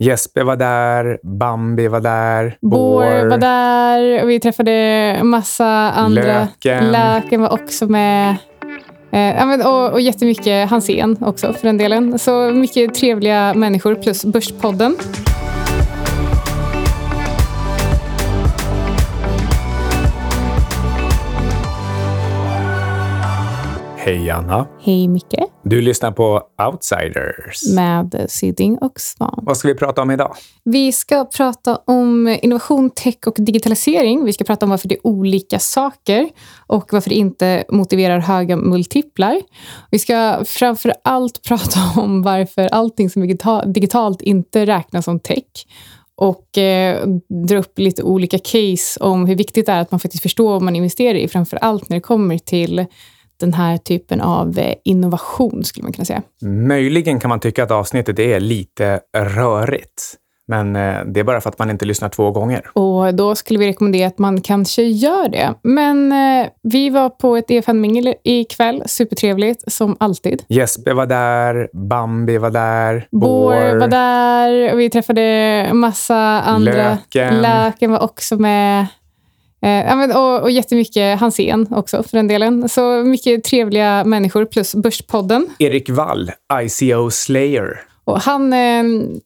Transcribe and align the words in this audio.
Jesper 0.00 0.44
var 0.44 0.56
där, 0.56 1.18
Bambi 1.22 1.88
var 1.88 2.00
där, 2.00 2.56
Bår 2.60 3.28
var 3.28 3.38
där. 3.38 4.26
Vi 4.26 4.40
träffade 4.40 5.20
massa 5.22 5.66
andra. 5.90 6.22
Löken. 6.22 6.92
Löken 6.92 7.40
var 7.40 7.52
också 7.52 7.86
med. 7.86 8.36
Eh, 9.12 9.66
och, 9.66 9.92
och 9.92 10.00
jättemycket 10.00 10.70
Hansén 10.70 11.16
också 11.20 11.52
för 11.52 11.66
den 11.66 11.78
delen. 11.78 12.18
Så 12.18 12.50
mycket 12.50 12.94
trevliga 12.94 13.54
människor 13.54 13.94
plus 13.94 14.24
Börspodden. 14.24 14.96
Hej 24.02 24.30
Anna. 24.30 24.66
Hej 24.80 25.08
Micke. 25.08 25.34
Du 25.62 25.80
lyssnar 25.80 26.10
på 26.10 26.42
Outsiders. 26.68 27.74
Med 27.74 28.26
Syding 28.28 28.78
och 28.78 29.00
Svan. 29.00 29.40
Vad 29.42 29.56
ska 29.56 29.68
vi 29.68 29.74
prata 29.74 30.02
om 30.02 30.10
idag? 30.10 30.36
Vi 30.64 30.92
ska 30.92 31.24
prata 31.24 31.76
om 31.76 32.38
innovation, 32.42 32.90
tech 32.90 33.16
och 33.26 33.34
digitalisering. 33.38 34.24
Vi 34.24 34.32
ska 34.32 34.44
prata 34.44 34.66
om 34.66 34.70
varför 34.70 34.88
det 34.88 34.94
är 34.94 35.06
olika 35.06 35.58
saker 35.58 36.28
och 36.66 36.92
varför 36.92 37.10
det 37.10 37.16
inte 37.16 37.64
motiverar 37.68 38.18
höga 38.18 38.56
multiplar. 38.56 39.40
Vi 39.90 39.98
ska 39.98 40.44
framför 40.44 40.94
allt 41.04 41.42
prata 41.48 42.00
om 42.00 42.22
varför 42.22 42.66
allting 42.66 43.10
som 43.10 43.22
är 43.22 43.72
digitalt 43.72 44.22
inte 44.22 44.66
räknas 44.66 45.04
som 45.04 45.20
tech 45.20 45.66
och 46.14 46.58
eh, 46.58 47.06
dra 47.48 47.58
upp 47.58 47.78
lite 47.78 48.02
olika 48.02 48.38
case 48.38 49.00
om 49.00 49.26
hur 49.26 49.36
viktigt 49.36 49.66
det 49.66 49.72
är 49.72 49.80
att 49.80 49.90
man 49.90 50.00
faktiskt 50.00 50.22
förstår 50.22 50.50
vad 50.50 50.62
man 50.62 50.76
investerar 50.76 51.18
i, 51.18 51.28
framför 51.28 51.56
allt 51.56 51.88
när 51.88 51.96
det 51.96 52.00
kommer 52.00 52.38
till 52.38 52.86
den 53.40 53.52
här 53.54 53.76
typen 53.76 54.20
av 54.20 54.58
eh, 54.58 54.74
innovation, 54.84 55.64
skulle 55.64 55.84
man 55.84 55.92
kunna 55.92 56.04
säga. 56.04 56.22
Möjligen 56.42 57.20
kan 57.20 57.28
man 57.28 57.40
tycka 57.40 57.62
att 57.62 57.70
avsnittet 57.70 58.18
är 58.18 58.40
lite 58.40 59.00
rörigt. 59.16 60.16
Men 60.50 60.76
eh, 60.76 61.04
det 61.06 61.20
är 61.20 61.24
bara 61.24 61.40
för 61.40 61.48
att 61.48 61.58
man 61.58 61.70
inte 61.70 61.84
lyssnar 61.84 62.08
två 62.08 62.30
gånger. 62.30 62.70
Och 62.72 63.14
då 63.14 63.34
skulle 63.34 63.58
vi 63.58 63.68
rekommendera 63.68 64.06
att 64.06 64.18
man 64.18 64.40
kanske 64.40 64.82
gör 64.82 65.28
det. 65.28 65.54
Men 65.62 66.12
eh, 66.12 66.48
vi 66.62 66.90
var 66.90 67.08
på 67.08 67.36
ett 67.36 67.50
EFN-mingel 67.50 68.14
ikväll. 68.24 68.82
Supertrevligt, 68.86 69.72
som 69.72 69.96
alltid. 70.00 70.42
Jesper 70.48 70.94
var 70.94 71.06
där, 71.06 71.68
Bambi 71.72 72.38
var 72.38 72.50
där, 72.50 73.06
Bår 73.10 73.78
var 73.78 73.88
där. 73.88 74.76
Vi 74.76 74.90
träffade 74.90 75.70
massa 75.72 76.16
andra. 76.40 76.72
Löken. 76.72 77.42
Löken 77.42 77.90
var 77.90 78.02
också 78.02 78.36
med. 78.36 78.86
Eh, 79.62 80.16
och, 80.16 80.42
och 80.42 80.50
jättemycket 80.50 81.20
Hansén 81.20 81.66
också 81.70 82.02
för 82.02 82.16
den 82.16 82.28
delen. 82.28 82.68
Så 82.68 83.04
mycket 83.04 83.44
trevliga 83.44 84.04
människor 84.04 84.44
plus 84.44 84.74
Börspodden. 84.74 85.46
Erik 85.58 85.90
Wall, 85.90 86.30
ICO 86.62 87.10
Slayer. 87.10 87.80
Och 88.04 88.20
han, 88.20 88.52
eh, 88.52 88.84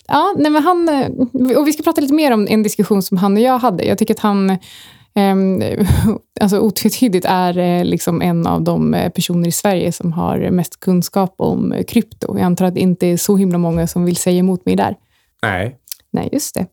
ja, 0.09 0.35
nej 0.39 0.51
men 0.51 0.63
han, 0.63 0.89
eh, 0.89 1.59
och 1.59 1.69
vi 1.69 1.73
ska 1.73 1.83
prata 1.83 2.01
lite 2.01 2.15
mer 2.15 2.33
om 2.33 2.47
en 2.51 2.63
diskussion 2.63 3.03
som 3.03 3.17
han 3.17 3.37
och 3.37 3.43
jag 3.43 3.59
hade. 3.59 3.85
Jag 3.85 3.99
tycker 3.99 4.15
att 4.15 4.21
han 4.21 4.51
eh, 4.51 4.57
alltså 6.41 6.59
otvetydigt 6.59 7.27
är 7.29 7.59
eh, 7.59 7.85
liksom 7.85 8.23
en 8.23 8.47
av 8.47 8.63
de 8.63 9.11
personer 9.15 9.48
i 9.48 9.53
Sverige 9.53 9.93
som 9.93 10.13
har 10.13 10.51
mest 10.51 10.81
kunskap 10.81 11.35
om 11.39 11.75
krypto. 11.89 12.39
Jag 12.39 12.45
antar 12.47 12.65
att 12.65 12.75
det 12.75 12.81
inte 12.81 13.07
är 13.07 13.17
så 13.17 13.37
himla 13.37 13.59
många 13.59 13.87
som 13.87 14.05
vill 14.05 14.17
säga 14.17 14.39
emot 14.39 14.67
mig 14.67 14.77
där. 14.77 14.97
Nej, 15.43 15.77
Nej, 16.15 16.29
just 16.33 16.55
det. 16.55 16.67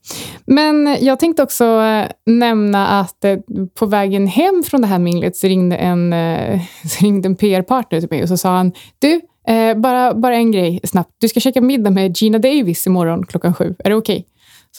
Men 0.45 0.97
jag 1.01 1.19
tänkte 1.19 1.43
också 1.43 1.65
eh, 1.65 2.07
nämna 2.25 2.87
att 2.99 3.25
eh, 3.25 3.37
på 3.73 3.85
vägen 3.85 4.27
hem 4.27 4.63
från 4.65 4.81
det 4.81 4.87
här 4.87 4.99
minglet 4.99 5.37
så 5.37 5.47
ringde 5.47 5.75
en, 5.75 6.13
eh, 6.13 6.61
så 6.87 7.05
ringde 7.05 7.27
en 7.27 7.35
PR-partner 7.35 7.99
till 7.99 8.09
mig 8.11 8.23
och 8.23 8.29
så 8.29 8.37
sa 8.37 8.49
han 8.57 8.71
Du, 8.99 9.21
bara, 9.75 10.13
bara 10.13 10.35
en 10.35 10.51
grej 10.51 10.79
snabbt. 10.83 11.15
Du 11.17 11.27
ska 11.27 11.39
käka 11.39 11.61
middag 11.61 11.89
med 11.89 12.17
Gina 12.17 12.39
Davis 12.39 12.87
imorgon 12.87 13.25
klockan 13.25 13.53
sju. 13.53 13.75
Är 13.79 13.89
det 13.89 13.95
okej? 13.95 14.17
Okay? 14.17 14.30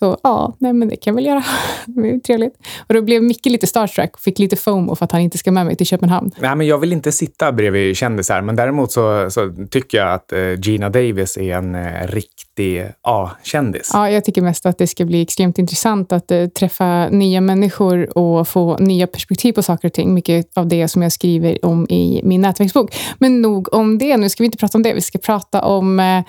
Så 0.02 0.16
ja, 0.22 0.54
nej, 0.58 0.72
men 0.72 0.88
det 0.88 0.96
kan 0.96 1.10
jag 1.10 1.14
väl 1.14 1.26
göra. 1.26 1.44
Det 1.86 2.10
är 2.10 2.18
trevligt. 2.18 2.54
Och 2.88 2.94
då 2.94 3.02
blev 3.02 3.22
Micke 3.22 3.46
lite 3.46 3.66
starstruck 3.66 4.14
och 4.14 4.20
fick 4.20 4.38
lite 4.38 4.56
fomo 4.56 4.94
för 4.94 5.04
att 5.04 5.12
han 5.12 5.20
inte 5.20 5.38
ska 5.38 5.52
med 5.52 5.66
mig 5.66 5.76
till 5.76 5.86
Köpenhamn. 5.86 6.30
Nej, 6.38 6.56
men 6.56 6.66
jag 6.66 6.78
vill 6.78 6.92
inte 6.92 7.12
sitta 7.12 7.52
bredvid 7.52 7.96
kändisar, 7.96 8.42
men 8.42 8.56
däremot 8.56 8.92
så, 8.92 9.30
så 9.30 9.54
tycker 9.70 9.98
jag 9.98 10.12
att 10.12 10.32
eh, 10.32 10.60
Gina 10.62 10.90
Davis 10.90 11.36
är 11.36 11.56
en 11.56 11.74
eh, 11.74 12.06
riktig 12.06 12.86
A-kändis. 13.02 13.90
Ja, 13.92 14.10
jag 14.10 14.24
tycker 14.24 14.42
mest 14.42 14.66
att 14.66 14.78
det 14.78 14.86
ska 14.86 15.04
bli 15.04 15.22
extremt 15.22 15.58
intressant 15.58 16.12
att 16.12 16.30
eh, 16.30 16.46
träffa 16.46 17.08
nya 17.08 17.40
människor 17.40 18.18
och 18.18 18.48
få 18.48 18.76
nya 18.76 19.06
perspektiv 19.06 19.52
på 19.52 19.62
saker 19.62 19.88
och 19.88 19.94
ting. 19.94 20.14
Mycket 20.14 20.56
av 20.56 20.66
det 20.66 20.88
som 20.88 21.02
jag 21.02 21.12
skriver 21.12 21.64
om 21.64 21.86
i 21.88 22.20
min 22.24 22.40
nätverksbok. 22.40 22.94
Men 23.18 23.42
nog 23.42 23.74
om 23.74 23.98
det. 23.98 24.16
Nu 24.16 24.28
ska 24.28 24.42
vi 24.42 24.46
inte 24.46 24.58
prata 24.58 24.78
om 24.78 24.82
det. 24.82 24.94
Vi 24.94 25.00
ska 25.00 25.18
prata 25.18 25.62
om 25.62 26.00
eh, 26.00 26.22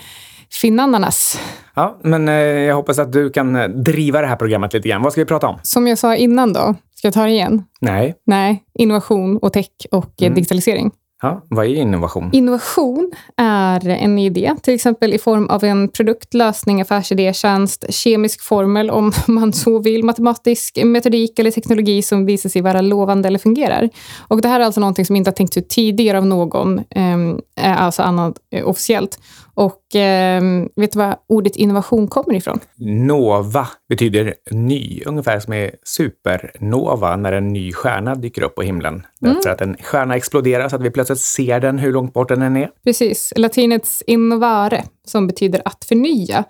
Finnananas. 0.53 1.39
Ja, 1.75 1.99
men 2.03 2.29
eh, 2.29 2.33
jag 2.35 2.75
hoppas 2.75 2.99
att 2.99 3.11
du 3.11 3.29
kan 3.29 3.55
eh, 3.55 3.67
driva 3.67 4.21
det 4.21 4.27
här 4.27 4.35
programmet 4.35 4.73
lite 4.73 4.89
grann. 4.89 5.01
Vad 5.01 5.11
ska 5.11 5.21
vi 5.21 5.25
prata 5.25 5.47
om? 5.47 5.59
Som 5.63 5.87
jag 5.87 5.97
sa 5.97 6.15
innan 6.15 6.53
då. 6.53 6.75
Ska 6.95 7.07
jag 7.07 7.13
ta 7.13 7.23
det 7.23 7.31
igen? 7.31 7.63
Nej. 7.81 8.15
Nej, 8.25 8.63
innovation 8.73 9.37
och 9.37 9.53
tech 9.53 9.69
och 9.91 10.05
eh, 10.21 10.25
mm. 10.25 10.35
digitalisering. 10.35 10.91
Ja, 11.23 11.41
vad 11.49 11.65
är 11.65 11.69
innovation? 11.69 12.29
Innovation 12.33 13.11
är 13.37 13.89
en 13.89 14.19
idé, 14.19 14.55
till 14.61 14.73
exempel 14.73 15.13
i 15.13 15.17
form 15.19 15.47
av 15.47 15.63
en 15.63 15.87
produkt, 15.87 16.33
lösning, 16.33 16.81
affärsidé, 16.81 17.33
tjänst, 17.33 17.85
kemisk 17.89 18.41
formel 18.41 18.89
om 18.89 19.11
man 19.27 19.53
så 19.53 19.79
vill, 19.79 20.03
matematisk 20.03 20.79
metodik 20.83 21.39
eller 21.39 21.51
teknologi 21.51 22.01
som 22.01 22.25
visar 22.25 22.49
sig 22.49 22.61
vara 22.61 22.81
lovande 22.81 23.27
eller 23.27 23.39
fungerar. 23.39 23.89
Och 24.17 24.41
det 24.41 24.47
här 24.47 24.59
är 24.59 24.63
alltså 24.65 24.79
någonting 24.79 25.05
som 25.05 25.15
inte 25.15 25.29
har 25.29 25.35
tänkts 25.35 25.57
ut 25.57 25.69
tidigare 25.69 26.17
av 26.17 26.25
någon, 26.25 26.79
eh, 26.79 27.83
alltså 27.83 28.01
annat 28.01 28.35
eh, 28.51 28.67
officiellt. 28.67 29.19
Och 29.55 29.95
eh, 29.95 30.41
vet 30.75 30.91
du 30.91 30.99
var 30.99 31.17
ordet 31.27 31.55
innovation 31.55 32.07
kommer 32.07 32.33
ifrån? 32.33 32.59
Nova 32.77 33.67
betyder 33.89 34.33
ny, 34.51 35.01
ungefär 35.05 35.39
som 35.39 35.53
är 35.53 35.71
supernova 35.83 37.15
när 37.15 37.31
en 37.31 37.47
ny 37.47 37.73
stjärna 37.73 38.15
dyker 38.15 38.43
upp 38.43 38.55
på 38.55 38.61
himlen. 38.61 38.93
Mm. 38.93 39.35
Därför 39.35 39.49
att 39.49 39.61
en 39.61 39.77
stjärna 39.77 40.15
exploderar 40.15 40.69
så 40.69 40.75
att 40.75 40.81
vi 40.81 40.91
plötsligt 40.91 41.19
ser 41.19 41.59
den 41.59 41.79
hur 41.79 41.91
långt 41.91 42.13
bort 42.13 42.29
den 42.29 42.41
än 42.41 42.57
är. 42.57 42.69
Precis. 42.83 43.33
Latinets 43.35 44.03
innovare, 44.07 44.83
som 45.07 45.27
betyder 45.27 45.61
att 45.65 45.85
förnya. 45.85 46.43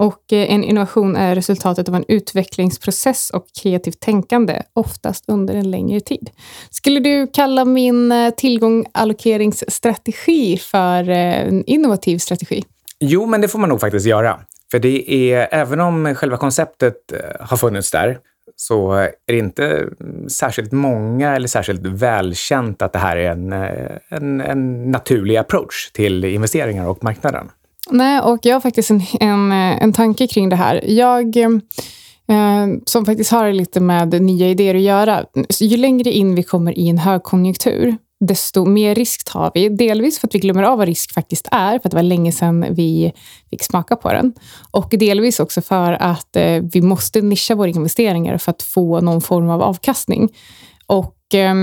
Och 0.00 0.32
eh, 0.32 0.54
en 0.54 0.64
innovation 0.64 1.16
är 1.16 1.34
resultatet 1.34 1.88
av 1.88 1.94
en 1.94 2.04
utvecklingsprocess 2.08 3.30
och 3.30 3.46
kreativt 3.62 4.00
tänkande, 4.00 4.62
oftast 4.72 5.24
under 5.28 5.54
en 5.54 5.70
längre 5.70 6.00
tid. 6.00 6.30
Skulle 6.70 7.00
du 7.00 7.26
kalla 7.32 7.64
min 7.64 8.12
eh, 8.12 8.30
tillgångallokeringsstrategi 8.30 10.56
för 10.56 11.08
eh, 11.08 11.48
en 11.48 11.64
innovativ 11.64 12.18
strategi? 12.18 12.64
Jo, 13.00 13.26
men 13.26 13.40
det 13.40 13.48
får 13.48 13.58
man 13.58 13.68
nog 13.68 13.80
faktiskt 13.80 14.06
göra. 14.06 14.40
För 14.70 14.78
det 14.78 15.32
är, 15.32 15.48
även 15.50 15.80
om 15.80 16.14
själva 16.14 16.36
konceptet 16.36 17.12
har 17.40 17.56
funnits 17.56 17.90
där, 17.90 18.18
så 18.56 18.92
är 18.92 19.12
det 19.26 19.38
inte 19.38 19.88
särskilt 20.28 20.72
många 20.72 21.36
eller 21.36 21.48
särskilt 21.48 21.86
välkänt 21.86 22.82
att 22.82 22.92
det 22.92 22.98
här 22.98 23.16
är 23.16 23.30
en, 23.30 23.52
en, 24.08 24.40
en 24.40 24.90
naturlig 24.90 25.36
approach 25.36 25.90
till 25.92 26.24
investeringar 26.24 26.86
och 26.86 27.04
marknaden. 27.04 27.50
Nej, 27.90 28.20
och 28.20 28.38
jag 28.42 28.54
har 28.54 28.60
faktiskt 28.60 28.90
en, 28.90 29.02
en, 29.20 29.52
eh, 29.52 29.82
en 29.82 29.92
tanke 29.92 30.26
kring 30.26 30.48
det 30.48 30.56
här. 30.56 30.84
Jag, 30.90 31.36
eh, 31.36 31.50
som 32.86 33.04
faktiskt 33.04 33.30
har 33.30 33.52
lite 33.52 33.80
med 33.80 34.22
nya 34.22 34.48
idéer 34.48 34.74
att 34.74 34.80
göra. 34.80 35.24
Ju 35.60 35.76
längre 35.76 36.12
in 36.12 36.34
vi 36.34 36.42
kommer 36.42 36.78
i 36.78 36.88
en 36.88 36.98
högkonjunktur, 36.98 37.96
desto 38.20 38.64
mer 38.64 38.94
risk 38.94 39.32
tar 39.32 39.50
vi. 39.54 39.68
Delvis 39.68 40.18
för 40.18 40.28
att 40.28 40.34
vi 40.34 40.38
glömmer 40.38 40.62
av 40.62 40.78
vad 40.78 40.88
risk 40.88 41.14
faktiskt 41.14 41.48
är, 41.50 41.78
för 41.78 41.88
att 41.88 41.90
det 41.90 41.96
var 41.96 42.02
länge 42.02 42.32
sedan 42.32 42.66
vi 42.70 43.12
fick 43.50 43.62
smaka 43.62 43.96
på 43.96 44.12
den. 44.12 44.32
Och 44.70 44.88
delvis 44.90 45.40
också 45.40 45.60
för 45.62 45.92
att 45.92 46.36
eh, 46.36 46.62
vi 46.72 46.80
måste 46.82 47.20
nischa 47.20 47.54
våra 47.54 47.68
investeringar 47.68 48.38
för 48.38 48.50
att 48.50 48.62
få 48.62 49.00
någon 49.00 49.20
form 49.20 49.50
av 49.50 49.62
avkastning. 49.62 50.28
Och 50.86 51.34
eh, 51.34 51.54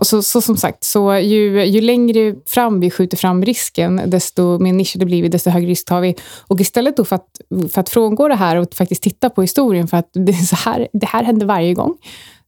och 0.00 0.06
så, 0.06 0.22
så, 0.22 0.40
som 0.40 0.56
sagt, 0.56 0.84
så 0.84 1.14
ju, 1.14 1.64
ju 1.64 1.80
längre 1.80 2.34
fram 2.46 2.80
vi 2.80 2.90
skjuter 2.90 3.16
fram 3.16 3.44
risken, 3.44 4.02
desto 4.06 4.58
mer 4.58 4.72
nischade 4.72 5.04
blir 5.04 5.22
vi, 5.22 5.28
desto 5.28 5.50
högre 5.50 5.68
risk 5.68 5.86
tar 5.86 6.00
vi. 6.00 6.16
Och 6.46 6.60
istället 6.60 6.96
då 6.96 7.04
för 7.04 7.16
att, 7.16 7.40
för 7.72 7.80
att 7.80 7.88
frångå 7.88 8.28
det 8.28 8.34
här 8.34 8.56
och 8.56 8.74
faktiskt 8.74 9.02
titta 9.02 9.30
på 9.30 9.42
historien, 9.42 9.88
för 9.88 9.96
att 9.96 10.10
det, 10.26 10.32
så 10.32 10.56
här, 10.56 10.88
det 10.92 11.06
här 11.06 11.24
händer 11.24 11.46
varje 11.46 11.74
gång. 11.74 11.94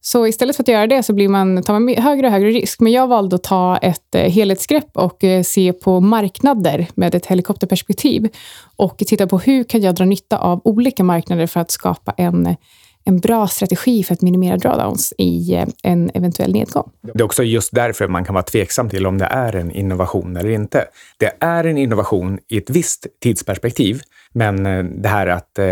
Så 0.01 0.27
istället 0.27 0.55
för 0.55 0.63
att 0.63 0.67
göra 0.67 0.87
det 0.87 1.03
så 1.03 1.13
blir 1.13 1.27
man, 1.27 1.63
tar 1.63 1.79
man 1.79 1.95
högre 2.03 2.27
och 2.27 2.33
högre 2.33 2.49
risk. 2.49 2.79
Men 2.79 2.91
jag 2.91 3.07
valde 3.07 3.35
att 3.35 3.43
ta 3.43 3.77
ett 3.77 4.15
eh, 4.15 4.31
helhetsgrepp 4.31 4.97
och 4.97 5.23
eh, 5.23 5.43
se 5.43 5.73
på 5.73 5.99
marknader 5.99 6.87
med 6.95 7.15
ett 7.15 7.25
helikopterperspektiv. 7.25 8.29
Och 8.75 8.97
titta 8.97 9.27
på 9.27 9.39
hur 9.39 9.63
kan 9.63 9.81
jag 9.81 9.95
dra 9.95 10.05
nytta 10.05 10.37
av 10.37 10.61
olika 10.63 11.03
marknader 11.03 11.47
för 11.47 11.59
att 11.59 11.71
skapa 11.71 12.13
en 12.17 12.55
en 13.05 13.19
bra 13.19 13.47
strategi 13.47 14.03
för 14.03 14.13
att 14.13 14.21
minimera 14.21 14.57
drawdowns 14.57 15.13
i 15.17 15.55
eh, 15.55 15.67
en 15.83 16.11
eventuell 16.13 16.53
nedgång. 16.53 16.91
Det 17.01 17.19
är 17.19 17.23
också 17.23 17.43
just 17.43 17.75
därför 17.75 18.07
man 18.07 18.25
kan 18.25 18.33
vara 18.33 18.43
tveksam 18.43 18.89
till 18.89 19.05
om 19.05 19.17
det 19.17 19.25
är 19.25 19.55
en 19.55 19.71
innovation 19.71 20.37
eller 20.37 20.49
inte. 20.49 20.85
Det 21.17 21.31
är 21.39 21.63
en 21.63 21.77
innovation 21.77 22.39
i 22.49 22.57
ett 22.57 22.69
visst 22.69 23.07
tidsperspektiv, 23.23 24.01
men 24.33 24.65
eh, 24.65 24.83
det 24.83 25.09
här 25.09 25.27
att 25.27 25.59
eh, 25.59 25.65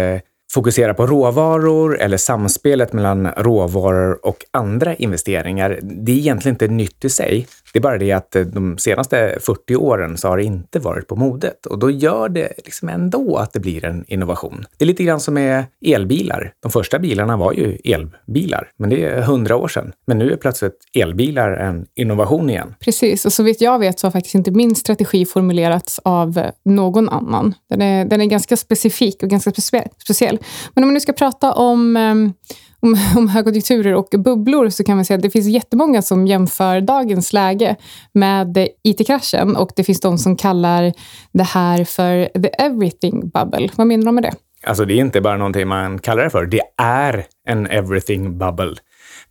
fokusera 0.53 0.93
på 0.93 1.07
råvaror 1.07 1.99
eller 1.99 2.17
samspelet 2.17 2.93
mellan 2.93 3.27
råvaror 3.27 4.25
och 4.25 4.45
andra 4.51 4.95
investeringar, 4.95 5.79
det 5.81 6.11
är 6.11 6.15
egentligen 6.15 6.55
inte 6.55 6.67
nytt 6.67 7.05
i 7.05 7.09
sig. 7.09 7.47
Det 7.73 7.79
är 7.79 7.81
bara 7.81 7.97
det 7.97 8.11
att 8.11 8.35
eh, 8.35 8.41
de 8.41 8.77
senaste 8.77 9.37
40 9.41 9.75
åren 9.75 10.17
så 10.17 10.27
har 10.27 10.37
det 10.37 10.43
inte 10.43 10.79
varit 10.79 11.07
på 11.07 11.15
modet 11.15 11.65
och 11.65 11.79
då 11.79 11.91
gör 11.91 12.29
det 12.29 12.53
liksom 12.65 12.89
ändå 12.89 13.37
att 13.37 13.53
det 13.53 13.59
blir 13.59 13.85
en 13.85 14.05
innovation. 14.07 14.65
Det 14.77 14.85
är 14.85 14.87
lite 14.87 15.03
grann 15.03 15.19
som 15.19 15.33
med 15.33 15.65
elbilar. 15.85 16.53
De 16.59 16.71
första 16.71 16.99
bilarna 16.99 17.37
var 17.37 17.53
ju 17.53 17.77
elbilar, 17.83 18.71
men 18.77 18.89
det 18.89 19.05
är 19.05 19.17
100 19.19 19.55
år 19.55 19.67
sedan. 19.67 19.91
Men 20.07 20.17
nu 20.17 20.31
är 20.31 20.37
plötsligt 20.37 20.77
elbilar 20.93 21.51
en 21.51 21.85
innovation 21.95 22.49
igen. 22.49 22.75
Precis, 22.79 23.25
och 23.25 23.33
så 23.33 23.43
vitt 23.43 23.61
jag 23.61 23.79
vet 23.79 23.99
så 23.99 24.07
har 24.07 24.11
faktiskt 24.11 24.35
inte 24.35 24.51
min 24.51 24.75
strategi 24.75 25.25
formulerats 25.25 25.99
av 26.03 26.37
eh, 26.37 26.51
någon 26.65 27.09
annan. 27.09 27.53
Den 27.69 27.81
är, 27.81 28.05
den 28.05 28.21
är 28.21 28.25
ganska 28.25 28.57
specifik 28.57 29.23
och 29.23 29.29
ganska 29.29 29.51
speciell. 29.97 30.37
Men 30.73 30.83
om 30.83 30.87
man 30.87 30.93
nu 30.93 30.99
ska 30.99 31.13
prata 31.13 31.53
om, 31.53 31.97
ehm, 31.97 32.33
om, 32.79 32.97
om 33.15 33.27
högkonjunkturer 33.27 33.93
och 33.93 34.09
bubblor 34.17 34.69
så 34.69 34.83
kan 34.83 34.95
man 34.95 35.05
säga 35.05 35.15
att 35.15 35.23
det 35.23 35.29
finns 35.29 35.47
jättemånga 35.47 36.01
som 36.01 36.27
jämför 36.27 36.81
dagens 36.81 37.33
läge 37.33 37.75
med 38.13 38.67
IT-kraschen 38.83 39.55
och 39.55 39.71
det 39.75 39.83
finns 39.83 40.01
de 40.01 40.17
som 40.17 40.35
kallar 40.35 40.93
det 41.31 41.43
här 41.43 41.83
för 41.83 42.25
the 42.41 42.47
everything 42.47 43.29
bubble. 43.29 43.69
Vad 43.75 43.87
menar 43.87 44.05
de 44.05 44.15
med 44.15 44.23
det? 44.23 44.33
Alltså 44.63 44.85
det 44.85 44.93
är 44.93 44.97
inte 44.97 45.21
bara 45.21 45.37
någonting 45.37 45.67
man 45.67 45.99
kallar 45.99 46.23
det 46.23 46.29
för. 46.29 46.45
Det 46.45 46.61
är 46.77 47.25
en 47.47 47.67
everything 47.67 48.37
bubble. 48.37 48.75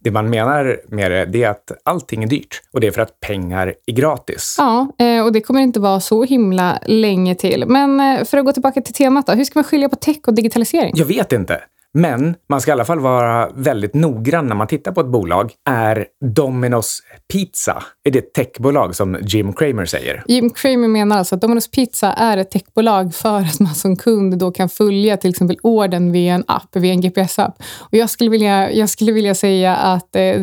Det 0.02 0.10
man 0.10 0.30
menar 0.30 0.80
med 0.88 1.30
det, 1.32 1.42
är 1.42 1.50
att 1.50 1.72
allting 1.84 2.22
är 2.22 2.26
dyrt 2.26 2.62
och 2.72 2.80
det 2.80 2.86
är 2.86 2.90
för 2.90 3.02
att 3.02 3.20
pengar 3.20 3.74
är 3.86 3.92
gratis. 3.92 4.54
Ja, 4.58 4.92
eh, 4.98 5.24
och 5.24 5.32
det 5.32 5.40
kommer 5.40 5.60
inte 5.60 5.80
vara 5.80 6.00
så 6.00 6.24
himla 6.24 6.78
länge 6.86 7.34
till. 7.34 7.64
Men 7.66 8.00
eh, 8.00 8.24
för 8.24 8.38
att 8.38 8.44
gå 8.44 8.52
tillbaka 8.52 8.80
till 8.80 8.94
temat 8.94 9.26
då, 9.26 9.32
hur 9.32 9.44
ska 9.44 9.58
man 9.58 9.64
skilja 9.64 9.88
på 9.88 9.96
tech 9.96 10.18
och 10.26 10.34
digitalisering? 10.34 10.92
Jag 10.96 11.06
vet 11.06 11.32
inte. 11.32 11.60
Men 11.94 12.34
man 12.48 12.60
ska 12.60 12.70
i 12.70 12.72
alla 12.72 12.84
fall 12.84 13.00
vara 13.00 13.50
väldigt 13.54 13.94
noggrann 13.94 14.46
när 14.46 14.54
man 14.54 14.66
tittar 14.66 14.92
på 14.92 15.00
ett 15.00 15.06
bolag. 15.06 15.52
Är 15.68 16.06
Domino's 16.24 16.98
Pizza, 17.32 17.82
är 18.04 18.10
det 18.10 18.18
ett 18.18 18.32
techbolag 18.32 18.96
som 18.96 19.18
Jim 19.22 19.52
Cramer 19.52 19.84
säger? 19.84 20.22
Jim 20.26 20.50
Cramer 20.50 20.88
menar 20.88 21.18
alltså 21.18 21.34
att 21.34 21.42
Domino's 21.42 21.70
Pizza 21.70 22.12
är 22.12 22.36
ett 22.36 22.50
techbolag 22.50 23.14
för 23.14 23.40
att 23.40 23.60
man 23.60 23.74
som 23.74 23.96
kund 23.96 24.38
då 24.38 24.50
kan 24.50 24.68
följa 24.68 25.16
till 25.16 25.30
exempel 25.30 25.58
orden 25.62 26.12
via 26.12 26.34
en 26.34 26.44
app, 26.46 26.76
via 26.76 26.92
en 26.92 27.00
GPS-app. 27.00 27.62
Och 27.78 27.94
jag 27.94 28.10
skulle 28.10 28.30
vilja, 28.30 28.72
jag 28.72 28.88
skulle 28.88 29.12
vilja 29.12 29.34
säga 29.34 29.76
att 29.76 30.16
eh, 30.16 30.34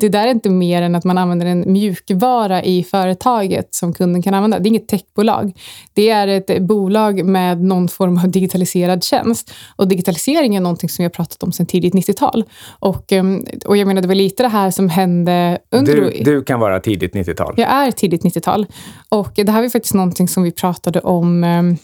det 0.00 0.08
där 0.08 0.26
är 0.26 0.30
inte 0.30 0.50
mer 0.50 0.82
än 0.82 0.94
att 0.94 1.04
man 1.04 1.18
använder 1.18 1.46
en 1.46 1.72
mjukvara 1.72 2.62
i 2.62 2.84
företaget 2.84 3.74
som 3.74 3.92
kunden 3.92 4.22
kan 4.22 4.34
använda. 4.34 4.58
Det 4.58 4.66
är 4.66 4.70
inget 4.70 4.88
techbolag. 4.88 5.52
Det 5.94 6.10
är 6.10 6.28
ett 6.28 6.62
bolag 6.62 7.24
med 7.24 7.62
någon 7.62 7.88
form 7.88 8.18
av 8.18 8.28
digitaliserad 8.28 9.04
tjänst. 9.04 9.54
Och 9.76 9.88
digitalisering 9.88 10.56
är 10.56 10.60
någonting 10.60 10.88
som 10.94 11.02
vi 11.02 11.04
har 11.04 11.10
pratat 11.10 11.42
om 11.42 11.52
sedan 11.52 11.66
tidigt 11.66 11.94
90-tal. 11.94 12.44
Och, 12.78 13.12
ehm, 13.12 13.44
och 13.66 13.76
jag 13.76 13.86
menar, 13.86 14.02
det 14.02 14.08
var 14.08 14.14
lite 14.14 14.42
det 14.42 14.48
här 14.48 14.70
som 14.70 14.88
hände 14.88 15.58
under... 15.70 15.94
Du, 15.94 16.22
du 16.24 16.42
kan 16.42 16.60
vara 16.60 16.80
tidigt 16.80 17.14
90-tal. 17.14 17.54
Jag 17.56 17.68
är 17.68 17.90
tidigt 17.90 18.22
90-tal. 18.22 18.66
Och 19.08 19.32
det 19.34 19.50
här 19.50 19.62
var 19.62 19.68
faktiskt 19.68 19.94
någonting 19.94 20.28
som 20.28 20.42
vi 20.42 20.52
pratade 20.52 21.00
om 21.00 21.44
ehm, 21.44 21.76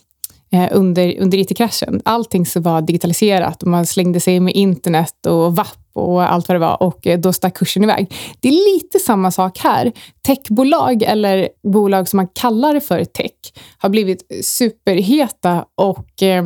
eh, 0.53 0.69
under, 0.73 1.21
under 1.21 1.39
IT-kraschen. 1.39 2.01
Allting 2.05 2.47
så 2.47 2.61
var 2.61 2.83
digitaliserat 2.83 3.63
och 3.63 3.69
man 3.69 3.87
slängde 3.87 4.21
sig 4.21 4.41
med 4.41 4.55
internet 4.55 5.27
och 5.27 5.57
VAP 5.57 5.80
och 5.93 6.33
allt 6.33 6.49
vad 6.49 6.55
det 6.55 6.59
var 6.59 6.83
och 6.83 7.07
eh, 7.07 7.19
då 7.19 7.33
stack 7.33 7.55
kursen 7.55 7.85
iväg. 7.85 8.15
Det 8.41 8.49
är 8.49 8.75
lite 8.75 8.99
samma 8.99 9.31
sak 9.31 9.59
här. 9.59 9.93
Techbolag 10.27 11.03
eller 11.03 11.49
bolag 11.63 12.09
som 12.09 12.17
man 12.17 12.29
kallar 12.29 12.75
det 12.75 12.81
för 12.81 13.05
tech 13.05 13.33
har 13.79 13.89
blivit 13.89 14.45
superheta 14.45 15.65
och, 15.75 16.23
eh, 16.23 16.45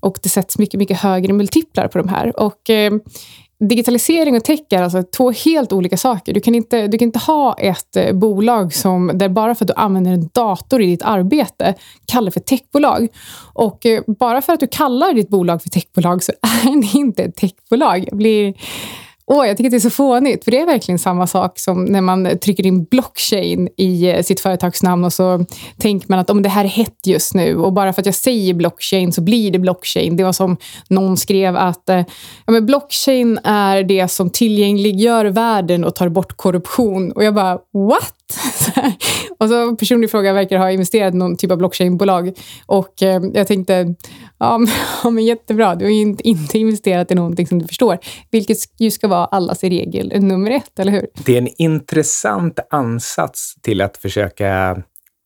och 0.00 0.18
det 0.22 0.28
sätts 0.28 0.58
mycket, 0.58 0.78
mycket 0.78 1.00
högre 1.00 1.32
multiplar 1.32 1.88
på 1.88 1.98
de 1.98 2.08
här. 2.08 2.40
Och 2.40 2.70
eh, 2.70 2.92
digitalisering 3.60 4.36
och 4.36 4.44
tech 4.44 4.60
är 4.70 4.82
alltså 4.82 5.02
två 5.02 5.30
helt 5.30 5.72
olika 5.72 5.96
saker. 5.96 6.34
Du 6.34 6.40
kan 6.40 6.54
inte, 6.54 6.86
du 6.86 6.98
kan 6.98 7.06
inte 7.06 7.18
ha 7.18 7.54
ett 7.58 7.96
eh, 7.96 8.12
bolag 8.12 8.74
som, 8.74 9.10
där 9.14 9.28
bara 9.28 9.54
för 9.54 9.64
att 9.64 9.68
du 9.68 9.74
använder 9.74 10.12
en 10.12 10.28
dator 10.32 10.82
i 10.82 10.86
ditt 10.86 11.02
arbete 11.02 11.74
kallar 12.06 12.24
det 12.24 12.30
för 12.30 12.40
techbolag. 12.40 13.08
Och 13.52 13.86
eh, 13.86 14.02
bara 14.06 14.42
för 14.42 14.52
att 14.52 14.60
du 14.60 14.66
kallar 14.66 15.14
ditt 15.14 15.28
bolag 15.28 15.62
för 15.62 15.70
techbolag 15.70 16.22
så 16.22 16.32
är 16.42 16.82
det 16.82 16.98
inte 16.98 17.22
ett 17.22 17.36
techbolag. 17.36 18.04
Jag 18.08 18.18
blir 18.18 18.54
Åh, 19.30 19.46
jag 19.46 19.56
tycker 19.56 19.68
att 19.68 19.70
det 19.70 19.76
är 19.76 19.80
så 19.80 19.90
fånigt, 19.90 20.44
för 20.44 20.50
det 20.50 20.60
är 20.60 20.66
verkligen 20.66 20.98
samma 20.98 21.26
sak 21.26 21.58
som 21.58 21.84
när 21.84 22.00
man 22.00 22.38
trycker 22.38 22.66
in 22.66 22.84
blockchain 22.84 23.68
i 23.76 24.10
eh, 24.10 24.22
sitt 24.22 24.40
företagsnamn 24.40 25.04
och 25.04 25.12
så 25.12 25.44
tänker 25.78 26.08
man 26.08 26.18
att 26.18 26.30
om 26.30 26.42
det 26.42 26.48
här 26.48 26.64
är 26.64 26.68
hett 26.68 27.06
just 27.06 27.34
nu 27.34 27.56
och 27.56 27.72
bara 27.72 27.92
för 27.92 28.02
att 28.02 28.06
jag 28.06 28.14
säger 28.14 28.54
blockchain 28.54 29.12
så 29.12 29.20
blir 29.20 29.50
det 29.50 29.58
blockchain. 29.58 30.16
Det 30.16 30.24
var 30.24 30.32
som 30.32 30.56
någon 30.88 31.16
skrev 31.16 31.56
att 31.56 31.88
eh, 31.88 32.04
ja, 32.46 32.52
men 32.52 32.66
blockchain 32.66 33.38
är 33.44 33.82
det 33.82 34.08
som 34.08 34.30
tillgängliggör 34.30 35.24
världen 35.24 35.84
och 35.84 35.94
tar 35.94 36.08
bort 36.08 36.36
korruption. 36.36 37.12
Och 37.12 37.24
jag 37.24 37.34
bara, 37.34 37.58
what? 37.72 38.14
och 39.38 39.48
så 39.48 39.76
personlig 39.76 40.10
fråga 40.10 40.32
verkar 40.32 40.58
ha 40.58 40.70
investerat 40.70 41.14
i 41.14 41.16
någon 41.16 41.36
typ 41.36 41.50
av 41.50 41.58
blockchainbolag. 41.58 42.32
Och 42.66 43.02
eh, 43.02 43.22
jag 43.34 43.46
tänkte, 43.46 43.94
ja 44.38 44.58
men, 44.58 44.68
ja 45.02 45.10
men, 45.10 45.24
jättebra, 45.24 45.74
du 45.74 45.84
har 45.84 45.92
ju 45.92 46.00
inte, 46.00 46.28
inte 46.28 46.58
investerat 46.58 47.10
i 47.10 47.14
någonting 47.14 47.46
som 47.46 47.58
du 47.58 47.66
förstår. 47.66 47.98
Vilket 48.30 48.56
ju 48.78 48.90
ska 48.90 49.08
vara 49.08 49.24
allas 49.24 49.64
regel 49.64 50.12
nummer 50.20 50.50
ett, 50.50 50.78
eller 50.78 50.92
hur? 50.92 51.06
Det 51.24 51.34
är 51.34 51.38
en 51.38 51.62
intressant 51.62 52.58
ansats 52.70 53.54
till 53.62 53.80
att 53.80 53.96
försöka 53.96 54.82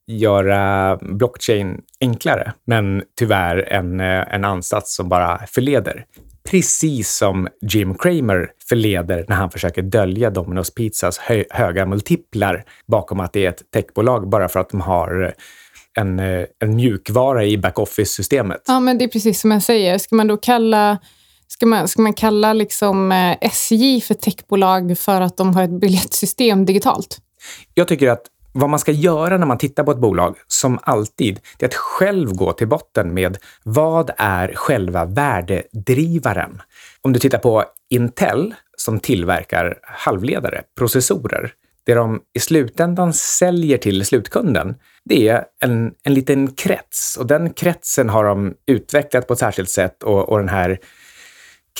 göra 0.06 0.96
blockchain 0.96 1.80
enklare, 2.00 2.52
men 2.66 3.02
tyvärr 3.18 3.72
en, 3.72 4.00
eh, 4.00 4.34
en 4.34 4.44
ansats 4.44 4.96
som 4.96 5.08
bara 5.08 5.46
förleder. 5.46 6.04
Precis 6.50 7.16
som 7.16 7.48
Jim 7.72 7.94
Cramer 7.94 8.50
förleder 8.68 9.24
när 9.28 9.36
han 9.36 9.50
försöker 9.50 9.82
dölja 9.82 10.30
Domino's 10.30 10.74
Pizzas 10.74 11.18
hö 11.18 11.44
höga 11.50 11.86
multiplar 11.86 12.64
bakom 12.86 13.20
att 13.20 13.32
det 13.32 13.46
är 13.46 13.48
ett 13.48 13.70
techbolag 13.72 14.28
bara 14.28 14.48
för 14.48 14.60
att 14.60 14.70
de 14.70 14.80
har 14.80 15.34
en, 15.98 16.18
eh, 16.18 16.46
en 16.58 16.76
mjukvara 16.76 17.44
i 17.44 17.58
backoffice-systemet. 17.58 18.62
Ja, 18.66 18.80
men 18.80 18.98
det 18.98 19.04
är 19.04 19.08
precis 19.08 19.40
som 19.40 19.50
jag 19.50 19.62
säger. 19.62 19.98
Ska 19.98 20.16
man 20.16 20.26
då 20.26 20.36
kalla 20.36 20.98
Ska 21.52 21.66
man, 21.66 21.88
ska 21.88 22.02
man 22.02 22.12
kalla 22.12 22.52
liksom 22.52 23.12
eh, 23.12 23.36
SJ 23.40 24.00
för 24.00 24.14
techbolag 24.14 24.98
för 24.98 25.20
att 25.20 25.36
de 25.36 25.54
har 25.54 25.62
ett 25.62 25.80
biljettsystem 25.80 26.64
digitalt? 26.64 27.18
Jag 27.74 27.88
tycker 27.88 28.08
att 28.08 28.22
vad 28.52 28.70
man 28.70 28.78
ska 28.78 28.92
göra 28.92 29.38
när 29.38 29.46
man 29.46 29.58
tittar 29.58 29.84
på 29.84 29.90
ett 29.90 29.98
bolag, 29.98 30.36
som 30.48 30.78
alltid, 30.82 31.40
det 31.58 31.64
är 31.64 31.68
att 31.68 31.74
själv 31.74 32.34
gå 32.34 32.52
till 32.52 32.68
botten 32.68 33.14
med 33.14 33.38
vad 33.62 34.10
är 34.18 34.52
själva 34.54 35.04
värdedrivaren? 35.04 36.62
Om 37.00 37.12
du 37.12 37.18
tittar 37.18 37.38
på 37.38 37.64
Intel 37.90 38.54
som 38.76 39.00
tillverkar 39.00 39.78
halvledare, 39.82 40.62
processorer, 40.78 41.52
det 41.84 41.94
de 41.94 42.20
i 42.34 42.40
slutändan 42.40 43.12
säljer 43.12 43.78
till 43.78 44.04
slutkunden, 44.04 44.74
det 45.04 45.28
är 45.28 45.44
en, 45.60 45.92
en 46.02 46.14
liten 46.14 46.52
krets 46.52 47.16
och 47.16 47.26
den 47.26 47.52
kretsen 47.52 48.08
har 48.08 48.24
de 48.24 48.54
utvecklat 48.66 49.26
på 49.26 49.32
ett 49.32 49.38
särskilt 49.38 49.70
sätt 49.70 50.02
och, 50.02 50.28
och 50.28 50.38
den 50.38 50.48
här 50.48 50.78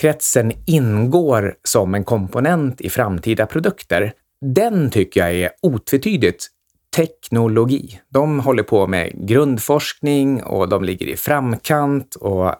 kretsen 0.00 0.52
ingår 0.66 1.54
som 1.64 1.94
en 1.94 2.04
komponent 2.04 2.80
i 2.80 2.90
framtida 2.90 3.46
produkter. 3.46 4.12
Den 4.54 4.90
tycker 4.90 5.20
jag 5.20 5.34
är 5.34 5.50
otvetydigt 5.62 6.48
teknologi. 6.96 8.00
De 8.08 8.40
håller 8.40 8.62
på 8.62 8.86
med 8.86 9.28
grundforskning 9.28 10.42
och 10.42 10.68
de 10.68 10.84
ligger 10.84 11.06
i 11.06 11.16
framkant 11.16 12.14
och 12.14 12.54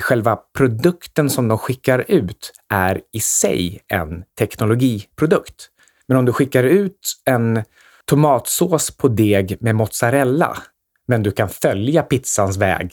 själva 0.00 0.38
produkten 0.56 1.30
som 1.30 1.48
de 1.48 1.58
skickar 1.58 2.04
ut 2.08 2.52
är 2.68 3.00
i 3.12 3.20
sig 3.20 3.80
en 3.88 4.24
teknologiprodukt. 4.38 5.68
Men 6.08 6.16
om 6.16 6.24
du 6.24 6.32
skickar 6.32 6.64
ut 6.64 7.00
en 7.24 7.62
tomatsås 8.08 8.96
på 8.96 9.08
deg 9.08 9.56
med 9.60 9.74
mozzarella, 9.74 10.56
men 11.08 11.22
du 11.22 11.30
kan 11.30 11.48
följa 11.48 12.02
pizzans 12.02 12.56
väg 12.56 12.92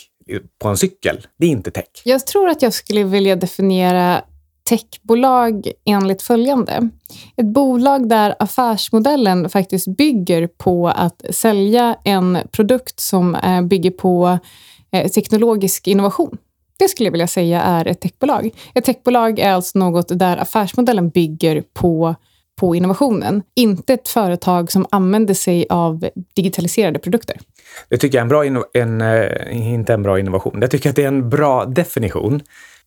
på 0.61 0.67
en 0.67 0.77
cykel, 0.77 1.27
det 1.37 1.45
är 1.45 1.49
inte 1.49 1.71
tech. 1.71 2.01
Jag 2.03 2.27
tror 2.27 2.49
att 2.49 2.61
jag 2.61 2.73
skulle 2.73 3.03
vilja 3.03 3.35
definiera 3.35 4.21
techbolag 4.69 5.71
enligt 5.85 6.21
följande. 6.21 6.89
Ett 7.37 7.45
bolag 7.45 8.09
där 8.09 8.35
affärsmodellen 8.39 9.49
faktiskt 9.49 9.87
bygger 9.87 10.47
på 10.47 10.87
att 10.87 11.21
sälja 11.29 11.97
en 12.03 12.37
produkt 12.51 12.99
som 12.99 13.35
eh, 13.35 13.61
bygger 13.61 13.91
på 13.91 14.39
eh, 14.91 15.07
teknologisk 15.11 15.87
innovation. 15.87 16.37
Det 16.79 16.87
skulle 16.87 17.07
jag 17.07 17.11
vilja 17.11 17.27
säga 17.27 17.61
är 17.61 17.87
ett 17.87 18.01
techbolag. 18.01 18.49
Ett 18.73 18.85
techbolag 18.85 19.39
är 19.39 19.51
alltså 19.51 19.79
något 19.79 20.19
där 20.19 20.37
affärsmodellen 20.37 21.09
bygger 21.09 21.63
på 21.73 22.15
på 22.59 22.75
innovationen. 22.75 23.43
Inte 23.55 23.93
ett 23.93 24.07
företag 24.07 24.71
som 24.71 24.85
använder 24.91 25.33
sig 25.33 25.65
av 25.69 26.09
digitaliserade 26.35 26.99
produkter. 26.99 27.37
Det 27.89 27.97
tycker 27.97 28.17
jag 28.17 28.31
är 28.31 28.43
en 28.43 28.53
bra, 28.53 28.65
en, 28.73 29.01
eh, 29.01 29.73
inte 29.73 29.93
en 29.93 30.03
bra 30.03 30.19
innovation. 30.19 30.57
Jag 30.61 30.71
tycker 30.71 30.89
att 30.89 30.95
det 30.95 31.03
är 31.03 31.07
en 31.07 31.29
bra 31.29 31.65
definition. 31.65 32.41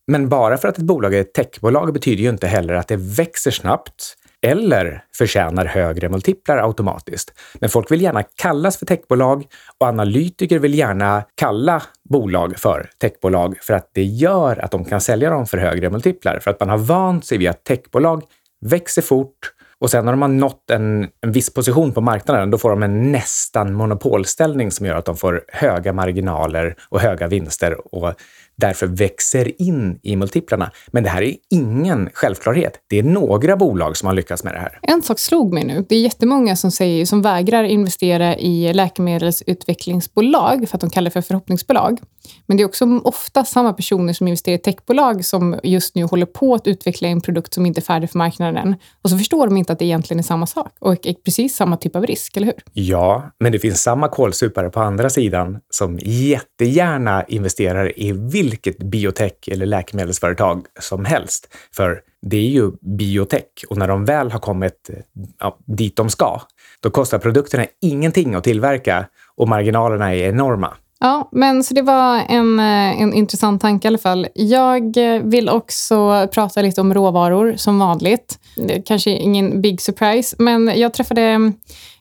Men 0.07 0.29
bara 0.29 0.59
för 0.59 0.69
att 0.69 0.79
ett 0.79 0.85
bolag 0.85 1.15
är 1.15 1.21
ett 1.21 1.35
techbolag 1.35 1.93
betyder 1.93 2.23
ju 2.23 2.29
inte 2.29 2.47
heller 2.47 2.75
att 2.75 2.89
det 2.89 2.97
växer 2.97 3.51
snabbt 3.51 4.15
eller 4.41 5.05
förtjänar 5.17 5.65
högre 5.65 6.09
multiplar 6.09 6.57
automatiskt. 6.57 7.33
Men 7.61 7.71
folk 7.71 7.91
vill 7.91 8.03
gärna 8.03 8.23
kallas 8.23 8.77
för 8.77 8.87
techbolag 8.87 9.45
och 9.79 9.87
analytiker 9.87 10.59
vill 10.59 10.75
gärna 10.75 11.25
kalla 11.35 11.83
bolag 12.09 12.59
för 12.59 12.91
techbolag 13.01 13.59
för 13.61 13.75
att 13.75 13.91
det 13.95 14.05
gör 14.05 14.65
att 14.65 14.71
de 14.71 14.85
kan 14.85 15.01
sälja 15.01 15.31
dem 15.31 15.47
för 15.47 15.59
högre 15.59 15.91
multiplar. 15.91 16.39
För 16.43 16.51
att 16.51 16.61
man 16.61 16.69
har 16.69 16.79
vant 16.79 17.27
sig 17.27 17.39
vid 17.39 17.49
att 17.49 17.65
techbolag 17.65 18.23
växer 18.61 19.03
fort 19.03 19.53
och 19.81 19.91
sen 19.91 20.05
när 20.05 20.13
de 20.13 20.23
har 20.23 20.29
nått 20.29 20.71
en, 20.71 21.09
en 21.21 21.33
viss 21.33 21.55
position 21.55 21.93
på 21.93 22.01
marknaden, 22.01 22.51
då 22.51 22.59
får 22.59 22.71
de 22.71 22.83
en 22.83 23.13
nästan 23.13 23.75
monopolställning 23.75 24.71
som 24.71 24.87
gör 24.87 24.95
att 24.95 25.05
de 25.05 25.17
får 25.17 25.45
höga 25.49 25.93
marginaler 25.93 26.77
och 26.89 27.01
höga 27.01 27.27
vinster 27.27 27.95
och 27.95 28.15
därför 28.59 28.87
växer 28.87 29.63
in 29.63 29.99
i 30.03 30.17
multiplarna. 30.17 30.71
Men 30.87 31.03
det 31.03 31.09
här 31.09 31.23
är 31.23 31.35
ingen 31.51 32.11
självklarhet. 32.13 32.73
Det 32.89 32.99
är 32.99 33.03
några 33.03 33.57
bolag 33.57 33.97
som 33.97 34.07
har 34.07 34.15
lyckats 34.15 34.45
med 34.45 34.55
det 34.55 34.59
här. 34.59 34.79
En 34.83 35.03
sak 35.03 35.19
slog 35.19 35.53
mig 35.53 35.65
nu. 35.65 35.87
Det 35.89 35.97
är 35.97 36.01
jättemånga 36.01 36.57
som, 36.57 36.71
säger, 36.71 37.07
som 37.07 37.23
vägrar 37.23 37.65
investera 37.65 38.37
i 38.37 38.73
läkemedelsutvecklingsbolag 38.73 40.69
för 40.69 40.77
att 40.77 40.81
de 40.81 40.91
kallar 40.91 41.05
det 41.05 41.11
för 41.11 41.21
förhoppningsbolag. 41.21 41.99
Men 42.47 42.57
det 42.57 42.63
är 42.63 42.65
också 42.65 43.01
ofta 43.05 43.45
samma 43.45 43.73
personer 43.73 44.13
som 44.13 44.29
investerar 44.29 44.55
i 44.55 44.59
techbolag 44.59 45.25
som 45.25 45.61
just 45.63 45.95
nu 45.95 46.03
håller 46.03 46.27
på 46.27 46.55
att 46.55 46.67
utveckla 46.67 47.09
en 47.09 47.21
produkt 47.21 47.55
som 47.55 47.67
inte 47.67 47.81
är 47.81 47.83
färdig 47.83 48.11
för 48.11 48.19
marknaden. 48.19 48.75
Och 49.03 49.11
så 49.11 49.19
förstår 49.19 49.47
de 49.47 49.57
inte 49.57 49.73
att 49.73 49.79
det 49.79 49.85
egentligen 49.85 50.19
är 50.19 50.25
samma 50.25 50.47
sak 50.47 50.73
och 50.81 51.07
är 51.07 51.15
precis 51.15 51.57
samma 51.57 51.77
typ 51.77 51.97
av 51.97 52.07
risk, 52.07 52.37
eller 52.37 52.47
hur? 52.47 52.63
Ja, 52.73 53.31
men 53.41 53.53
det 53.53 53.59
finns 53.59 53.83
samma 53.83 54.09
kålsupare 54.09 54.71
på 54.71 54.81
andra 54.81 55.11
sidan 55.11 55.59
som 55.71 55.99
jättegärna 56.03 57.25
investerar 57.25 57.99
i 57.99 58.13
vilket 58.51 58.79
biotech 58.79 59.33
eller 59.47 59.67
läkemedelsföretag 59.67 60.65
som 60.81 61.05
helst. 61.05 61.49
För 61.77 62.01
det 62.23 62.37
är 62.37 62.51
ju 62.51 62.71
biotech 62.81 63.65
och 63.69 63.77
när 63.77 63.89
de 63.89 64.05
väl 64.05 64.31
har 64.31 64.39
kommit 64.39 64.91
eh, 64.91 64.97
ja, 65.39 65.59
dit 65.67 65.97
de 65.97 66.11
ska, 66.11 66.41
då 66.81 66.91
kostar 66.91 67.19
produkterna 67.19 67.67
ingenting 67.81 68.35
att 68.35 68.45
tillverka 68.45 69.07
och 69.37 69.49
marginalerna 69.49 70.15
är 70.15 70.29
enorma. 70.29 70.77
Ja, 71.01 71.29
men 71.33 71.65
så 71.65 71.75
det 71.75 71.83
var 71.83 72.23
en, 72.29 72.59
eh, 72.59 73.03
en 73.03 73.15
intressant 73.15 73.63
tanke 73.63 73.87
i 73.87 73.89
alla 73.89 73.99
fall. 73.99 74.27
Jag 74.35 74.97
eh, 74.97 75.23
vill 75.23 75.49
också 75.49 76.29
prata 76.35 76.63
lite 76.63 76.81
om 76.81 76.95
råvaror 76.95 77.55
som 77.57 77.79
vanligt. 77.79 78.39
Kanske 78.85 79.11
ingen 79.11 79.63
big 79.63 79.81
surprise, 79.81 80.37
men 80.39 80.73
jag 80.81 80.95
träffade 80.95 81.53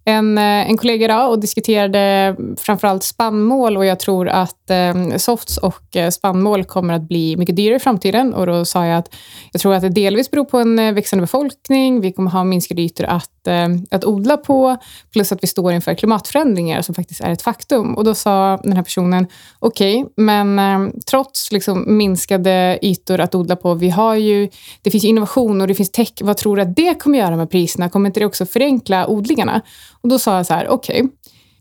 en, 0.08 0.38
eh, 0.38 0.70
en 0.70 0.78
kollega 0.78 1.06
idag 1.06 1.32
och 1.32 1.40
diskuterade 1.40 2.36
framförallt 2.58 3.04
spannmål 3.04 3.78
och 3.78 3.86
jag 3.86 4.00
tror 4.00 4.30
att 4.30 4.70
eh, 4.70 5.18
softs 5.18 5.58
och 5.58 5.96
eh, 5.96 6.10
spannmål 6.10 6.64
kommer 6.64 6.94
att 6.94 7.02
bli 7.02 7.38
mycket 7.38 7.56
dyrare 7.56 7.76
i 7.76 7.80
framtiden. 7.80 8.34
Och 8.34 8.46
då 8.46 8.66
sa 8.66 8.86
jag 8.86 8.98
att 8.98 9.16
jag 9.52 9.62
tror 9.62 9.74
att 9.74 9.82
det 9.82 9.90
delvis 9.90 10.32
beror 10.32 10.46
på 10.46 10.58
en 10.58 10.80
eh, 10.80 10.94
växande 10.94 11.22
befolkning. 11.22 12.02
Vi 12.02 12.12
kommer 12.12 12.32
ha 12.32 12.44
minskade 12.44 12.82
ytor 12.82 13.06
att, 13.06 13.48
eh, 13.48 13.68
att 13.92 14.06
odla 14.06 14.38
på, 14.38 14.78
plus 15.12 15.32
att 15.32 15.44
vi 15.44 15.48
står 15.48 15.74
inför 15.74 15.94
klimatförändringar 15.94 16.82
som 16.82 16.96
faktiskt 16.96 17.22
är 17.22 17.32
ett 17.32 17.42
faktum. 17.42 17.96
Och 17.96 18.04
då 18.04 18.16
sa 18.16 18.60
den 18.64 18.74
här 18.74 18.84
personen, 18.84 19.28
okej, 19.60 20.04
okay, 20.04 20.14
men 20.18 20.60
eh, 20.60 20.94
trots 21.10 21.52
liksom, 21.52 21.98
minskade 21.98 22.80
ytor 22.82 23.20
att 23.20 23.36
odla 23.36 23.56
på, 23.56 23.74
vi 23.74 23.90
har 23.90 24.16
ju, 24.16 24.50
det 24.82 24.92
finns 24.92 25.06
innovation 25.06 25.62
och 25.62 25.68
det 25.68 25.76
finns 25.76 25.92
tech. 25.92 26.14
Vad 26.22 26.38
tror 26.38 26.56
du 26.56 26.62
att 26.62 26.76
det 26.76 27.00
kommer 27.00 27.20
göra 27.20 27.36
med 27.36 27.52
priserna? 27.52 27.90
Kommer 27.90 28.10
inte 28.10 28.20
det 28.20 28.26
också 28.26 28.46
förenkla 28.46 29.08
odlingarna? 29.08 29.62
Och 30.02 30.10
då 30.10 30.20
sa 30.20 30.38
jag 30.38 30.46
så 30.46 30.54
här, 30.54 30.68
okej, 30.68 31.04
okay, 31.04 31.12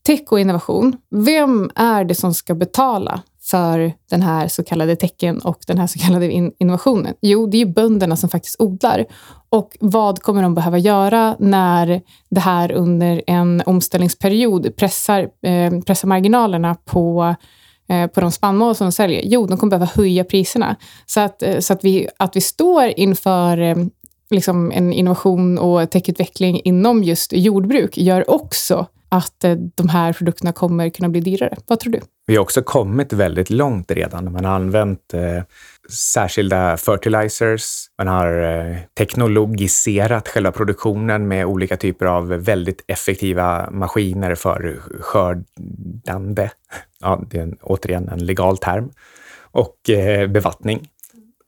tech 0.03 0.33
och 0.33 0.41
innovation, 0.41 0.97
vem 1.11 1.71
är 1.75 2.05
det 2.05 2.15
som 2.15 2.35
ska 2.35 2.55
betala 2.55 3.23
för 3.43 3.93
den 4.11 4.23
här 4.23 4.49
så 4.49 4.65
kallade 4.65 4.97
tecken 4.97 5.39
och 5.39 5.59
den 5.67 5.79
här 5.79 5.87
så 5.87 5.99
kallade 5.99 6.33
in 6.33 6.53
innovationen? 6.59 7.15
Jo, 7.21 7.47
det 7.47 7.57
är 7.57 7.67
ju 7.67 7.73
bönderna 7.73 8.17
som 8.17 8.29
faktiskt 8.29 8.61
odlar. 8.61 9.05
Och 9.49 9.77
vad 9.81 10.23
kommer 10.23 10.43
de 10.43 10.55
behöva 10.55 10.79
göra 10.79 11.37
när 11.39 12.03
det 12.31 12.41
här 12.41 12.73
under 12.73 13.23
en 13.27 13.63
omställningsperiod 13.67 14.77
pressar, 14.77 15.29
eh, 15.43 15.81
pressar 15.87 16.09
marginalerna 16.09 16.75
på 16.85 17.35
eh, 17.89 18.07
på 18.07 18.21
de 18.21 18.33
spannmål 18.33 18.75
som 18.75 18.87
de 18.87 18.93
säljer? 18.93 19.23
Jo, 19.25 19.47
de 19.47 19.59
kommer 19.59 19.71
behöva 19.71 19.93
höja 19.95 20.25
priserna. 20.25 20.77
Så 21.07 21.21
att, 21.21 21.43
eh, 21.43 21.59
så 21.59 21.73
att, 21.73 21.85
vi, 21.85 22.09
att 22.19 22.37
vi 22.37 22.41
står 22.41 22.93
inför 22.97 23.59
eh, 23.59 23.77
liksom 24.31 24.73
en 24.73 24.93
innovation 24.93 25.59
och 25.59 25.91
techutveckling 25.91 26.61
inom 26.65 27.05
just 27.05 27.33
jordbruk 27.33 27.99
gör 27.99 28.31
också 28.31 28.87
att 29.09 29.45
eh, 29.45 29.53
de 29.53 29.89
här 29.89 30.13
produkterna 30.13 30.53
kommer 30.53 30.89
kunna 30.89 31.09
bli 31.09 31.21
dyrare. 31.21 31.57
Vad 31.67 31.81
tror 31.81 31.93
du? 31.93 32.01
Vi 32.27 32.37
har 32.37 32.43
också 32.43 32.63
kommit 32.63 33.13
väldigt 33.13 33.51
långt 33.51 33.91
redan. 33.91 34.33
Man 34.33 34.45
har 34.45 34.53
använt 34.53 35.15
eh, 35.15 35.43
särskilda 35.91 36.77
fertilizers. 36.77 37.87
Man 37.99 38.09
har 38.09 38.43
eh, 38.43 38.77
teknologiserat 38.99 40.29
själva 40.29 40.53
produktionen 40.53 41.29
med 41.29 41.47
olika 41.47 41.77
typer 41.77 42.07
av 42.07 42.29
väldigt 42.29 42.85
effektiva 42.87 43.71
maskiner 43.71 44.35
för 44.35 44.81
skördande. 45.01 46.51
Ja, 47.01 47.23
det 47.31 47.39
är 47.39 47.57
återigen 47.63 48.09
en 48.09 48.27
legal 48.27 48.59
term. 48.59 48.91
Och 49.51 49.91
eh, 49.91 50.29
bevattning. 50.29 50.89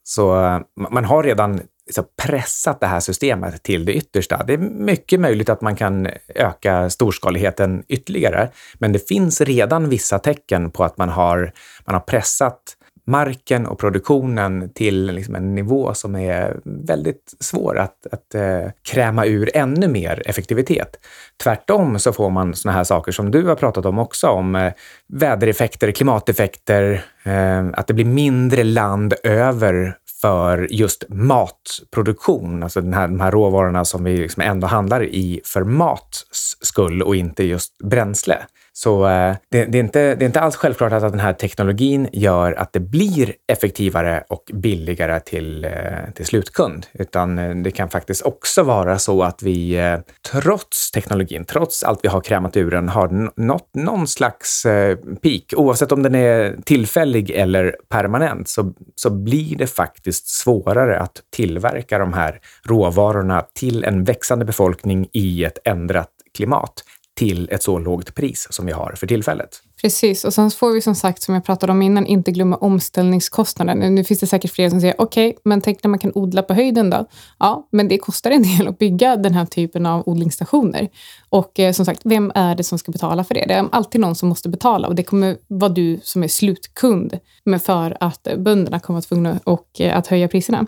Så 0.02 0.44
eh, 0.44 0.60
man 0.90 1.04
har 1.04 1.22
redan 1.22 1.60
liksom 1.88 2.04
pressat 2.22 2.80
det 2.80 2.86
här 2.86 3.00
systemet 3.00 3.62
till 3.62 3.84
det 3.84 3.92
yttersta. 3.92 4.44
Det 4.46 4.52
är 4.52 4.58
mycket 4.58 5.20
möjligt 5.20 5.48
att 5.48 5.60
man 5.60 5.76
kan 5.76 6.08
öka 6.34 6.90
storskaligheten 6.90 7.82
ytterligare, 7.88 8.48
men 8.74 8.92
det 8.92 9.08
finns 9.08 9.40
redan 9.40 9.88
vissa 9.88 10.18
tecken 10.18 10.70
på 10.70 10.84
att 10.84 10.98
man 10.98 11.08
har, 11.08 11.52
man 11.86 11.94
har 11.94 12.00
pressat 12.00 12.74
marken 13.08 13.66
och 13.66 13.78
produktionen 13.78 14.70
till 14.74 15.06
liksom 15.06 15.34
en 15.34 15.54
nivå 15.54 15.94
som 15.94 16.16
är 16.16 16.60
väldigt 16.64 17.34
svår 17.40 17.78
att, 17.78 18.06
att 18.12 18.34
eh, 18.34 18.70
kräma 18.90 19.26
ur 19.26 19.50
ännu 19.54 19.88
mer 19.88 20.22
effektivitet. 20.26 20.96
Tvärtom 21.42 21.98
så 21.98 22.12
får 22.12 22.30
man 22.30 22.54
såna 22.54 22.72
här 22.72 22.84
saker 22.84 23.12
som 23.12 23.30
du 23.30 23.46
har 23.46 23.54
pratat 23.54 23.86
om 23.86 23.98
också, 23.98 24.28
om 24.28 24.54
eh, 24.54 24.72
vädereffekter, 25.06 25.90
klimateffekter, 25.90 27.04
eh, 27.22 27.66
att 27.72 27.86
det 27.86 27.94
blir 27.94 28.04
mindre 28.04 28.64
land 28.64 29.14
över 29.22 29.97
för 30.20 30.68
just 30.70 31.04
matproduktion, 31.08 32.62
alltså 32.62 32.80
den 32.80 32.94
här, 32.94 33.08
de 33.08 33.20
här 33.20 33.30
råvarorna 33.30 33.84
som 33.84 34.04
vi 34.04 34.16
liksom 34.16 34.42
ändå 34.42 34.66
handlar 34.66 35.04
i 35.04 35.40
för 35.44 35.64
mats 35.64 36.24
skull 36.60 37.02
och 37.02 37.16
inte 37.16 37.44
just 37.44 37.78
bränsle. 37.78 38.38
Så 38.78 39.08
eh, 39.08 39.36
det, 39.48 39.64
det, 39.64 39.78
är 39.78 39.82
inte, 39.82 40.14
det 40.14 40.24
är 40.24 40.26
inte 40.26 40.40
alls 40.40 40.56
självklart 40.56 40.92
att 40.92 41.12
den 41.12 41.20
här 41.20 41.32
teknologin 41.32 42.08
gör 42.12 42.52
att 42.52 42.72
det 42.72 42.80
blir 42.80 43.34
effektivare 43.52 44.24
och 44.28 44.50
billigare 44.54 45.20
till, 45.20 45.64
eh, 45.64 45.70
till 46.14 46.26
slutkund, 46.26 46.86
utan 46.92 47.38
eh, 47.38 47.56
det 47.56 47.70
kan 47.70 47.88
faktiskt 47.88 48.22
också 48.22 48.62
vara 48.62 48.98
så 48.98 49.22
att 49.22 49.42
vi 49.42 49.78
eh, 49.78 49.98
trots 50.32 50.90
teknologin, 50.90 51.44
trots 51.44 51.82
allt 51.82 52.00
vi 52.02 52.08
har 52.08 52.20
krämat 52.20 52.56
ur 52.56 52.70
den, 52.70 52.88
har 52.88 53.30
nått 53.40 53.70
någon 53.74 54.08
slags 54.08 54.66
eh, 54.66 54.96
peak. 54.96 55.42
Oavsett 55.56 55.92
om 55.92 56.02
den 56.02 56.14
är 56.14 56.56
tillfällig 56.64 57.30
eller 57.30 57.76
permanent 57.88 58.48
så, 58.48 58.72
så 58.94 59.10
blir 59.10 59.56
det 59.56 59.66
faktiskt 59.66 60.28
svårare 60.28 61.00
att 61.00 61.22
tillverka 61.36 61.98
de 61.98 62.12
här 62.12 62.40
råvarorna 62.64 63.46
till 63.54 63.84
en 63.84 64.04
växande 64.04 64.44
befolkning 64.44 65.08
i 65.12 65.44
ett 65.44 65.58
ändrat 65.64 66.10
klimat 66.36 66.84
till 67.18 67.48
ett 67.50 67.62
så 67.62 67.78
lågt 67.78 68.14
pris 68.14 68.46
som 68.50 68.66
vi 68.66 68.72
har 68.72 68.92
för 68.96 69.06
tillfället. 69.06 69.62
Precis, 69.80 70.24
och 70.24 70.34
sen 70.34 70.50
får 70.50 70.72
vi 70.72 70.80
som 70.80 70.94
sagt, 70.94 71.22
som 71.22 71.34
jag 71.34 71.44
pratade 71.44 71.72
om 71.72 71.82
innan, 71.82 72.06
inte 72.06 72.30
glömma 72.30 72.56
omställningskostnaden. 72.56 73.94
Nu 73.94 74.04
finns 74.04 74.20
det 74.20 74.26
säkert 74.26 74.52
fler 74.52 74.70
som 74.70 74.80
säger, 74.80 74.94
okej, 74.98 75.28
okay, 75.28 75.40
men 75.44 75.60
tänk 75.60 75.84
när 75.84 75.88
man 75.88 75.98
kan 75.98 76.12
odla 76.14 76.42
på 76.42 76.54
höjden 76.54 76.90
då? 76.90 77.06
Ja, 77.38 77.68
men 77.72 77.88
det 77.88 77.98
kostar 77.98 78.30
en 78.30 78.42
del 78.58 78.68
att 78.68 78.78
bygga 78.78 79.16
den 79.16 79.34
här 79.34 79.46
typen 79.46 79.86
av 79.86 80.02
odlingsstationer. 80.08 80.88
Och 81.28 81.60
eh, 81.60 81.72
som 81.72 81.84
sagt, 81.84 82.00
vem 82.04 82.32
är 82.34 82.54
det 82.54 82.64
som 82.64 82.78
ska 82.78 82.92
betala 82.92 83.24
för 83.24 83.34
det? 83.34 83.44
Det 83.48 83.54
är 83.54 83.68
alltid 83.72 84.00
någon 84.00 84.14
som 84.14 84.28
måste 84.28 84.48
betala 84.48 84.88
och 84.88 84.94
det 84.94 85.02
kommer 85.02 85.36
vara 85.48 85.72
du 85.72 86.00
som 86.02 86.22
är 86.22 86.28
slutkund 86.28 87.18
men 87.44 87.60
för 87.60 87.96
att 88.00 88.26
eh, 88.26 88.36
bönderna 88.36 88.80
kommer 88.80 88.98
att 88.98 89.10
vara 89.10 89.20
tvungna 89.20 89.40
och, 89.44 89.80
eh, 89.80 89.96
att 89.96 90.06
höja 90.06 90.28
priserna. 90.28 90.66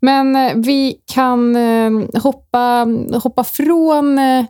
Men 0.00 0.36
eh, 0.36 0.52
vi 0.54 0.96
kan 1.14 1.56
eh, 1.56 2.20
hoppa, 2.22 2.86
hoppa 3.22 3.44
från, 3.44 4.18
eh, 4.18 4.44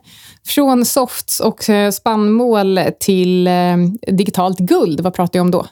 från 0.45 0.85
softs 0.85 1.39
och 1.39 1.69
eh, 1.69 1.91
spannmål 1.91 2.79
till 2.99 3.47
eh, 3.47 3.77
digitalt 4.07 4.59
guld. 4.59 5.01
Vad 5.01 5.13
pratar 5.13 5.39
jag 5.39 5.43
om 5.43 5.51
då? 5.51 5.65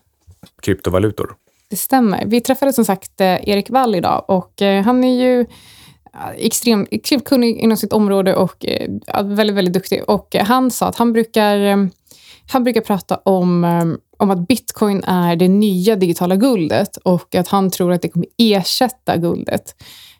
Kryptovalutor. 0.62 1.36
Det 1.70 1.76
stämmer. 1.76 2.26
Vi 2.26 2.42
träffade 2.42 2.74
som 2.74 2.86
sagt 2.86 3.22
eh, 3.22 3.50
Erik 3.50 3.70
Wall 3.70 3.96
idag 3.96 4.26
och 4.28 4.62
eh, 4.62 4.84
han 4.84 5.04
är 5.04 5.24
ju 5.24 5.46
extremt, 6.38 6.88
extremt 6.92 7.26
kunnig 7.26 7.58
inom 7.58 7.78
sitt 7.78 7.94
område 7.94 8.36
och 8.36 8.66
eh, 8.66 8.90
väldigt, 9.24 9.56
väldigt 9.56 9.74
duktig. 9.74 10.04
Och 10.08 10.36
han 10.36 10.72
sa 10.72 10.88
att 10.88 10.96
han 10.96 11.14
brukar, 11.14 11.90
han 12.52 12.64
brukar 12.64 12.82
prata 12.82 13.16
om, 13.16 13.64
om 14.18 14.32
att 14.32 14.48
bitcoin 14.48 15.04
är 15.04 15.36
det 15.36 15.48
nya 15.48 15.96
digitala 15.96 16.36
guldet 16.36 16.98
och 16.98 17.36
att 17.36 17.48
han 17.48 17.72
tror 17.72 17.92
att 17.92 18.02
det 18.02 18.10
kommer 18.10 18.28
ersätta 18.38 19.18
guldet. 19.18 19.76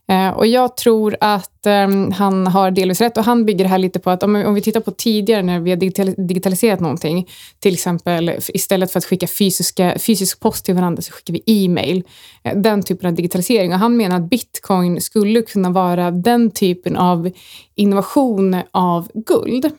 Eh, 0.08 0.30
och 0.30 0.48
jag 0.48 0.78
tror 0.78 1.18
att 1.22 1.66
ehm, 1.66 2.12
han 2.12 2.48
har 2.48 2.72
delvis 2.72 3.02
rätt 3.02 3.18
och 3.18 3.24
han 3.24 3.46
bygger 3.46 3.66
det 3.66 3.70
här 3.70 3.78
lite 3.78 4.00
på 4.00 4.10
att 4.10 4.24
om, 4.24 4.54
vi 4.54 4.62
tittar 4.62 4.80
på 4.80 4.92
tidigare 4.92 5.42
när 5.42 5.60
vi 5.60 5.70
har 5.70 5.78
digitaliserat 6.28 6.80
någonting, 6.80 7.30
till 7.60 7.74
exempel 7.74 8.32
istället 8.48 8.92
för 8.92 8.98
att 8.98 9.06
skicka 9.06 9.28
fysiska, 9.28 10.00
fysisk 10.00 10.40
post 10.40 10.66
till 10.66 10.76
varandra 10.76 11.02
så 11.02 11.12
skickar 11.12 11.34
vi 11.34 11.44
e-mail. 11.46 12.04
Eh, 12.44 12.58
den 12.58 12.84
typen 12.84 13.10
av 13.10 13.16
digitalisering. 13.16 13.74
Och 13.74 13.80
han 13.80 13.98
menar 13.98 14.16
att 14.16 14.30
bitcoin 14.30 15.02
skulle 15.02 15.42
kunna 15.42 15.70
vara 15.70 16.12
den 16.12 16.52
typen 16.52 16.96
av 16.96 17.32
innovation 17.76 18.62
av 18.72 19.12
guld. 19.14 19.72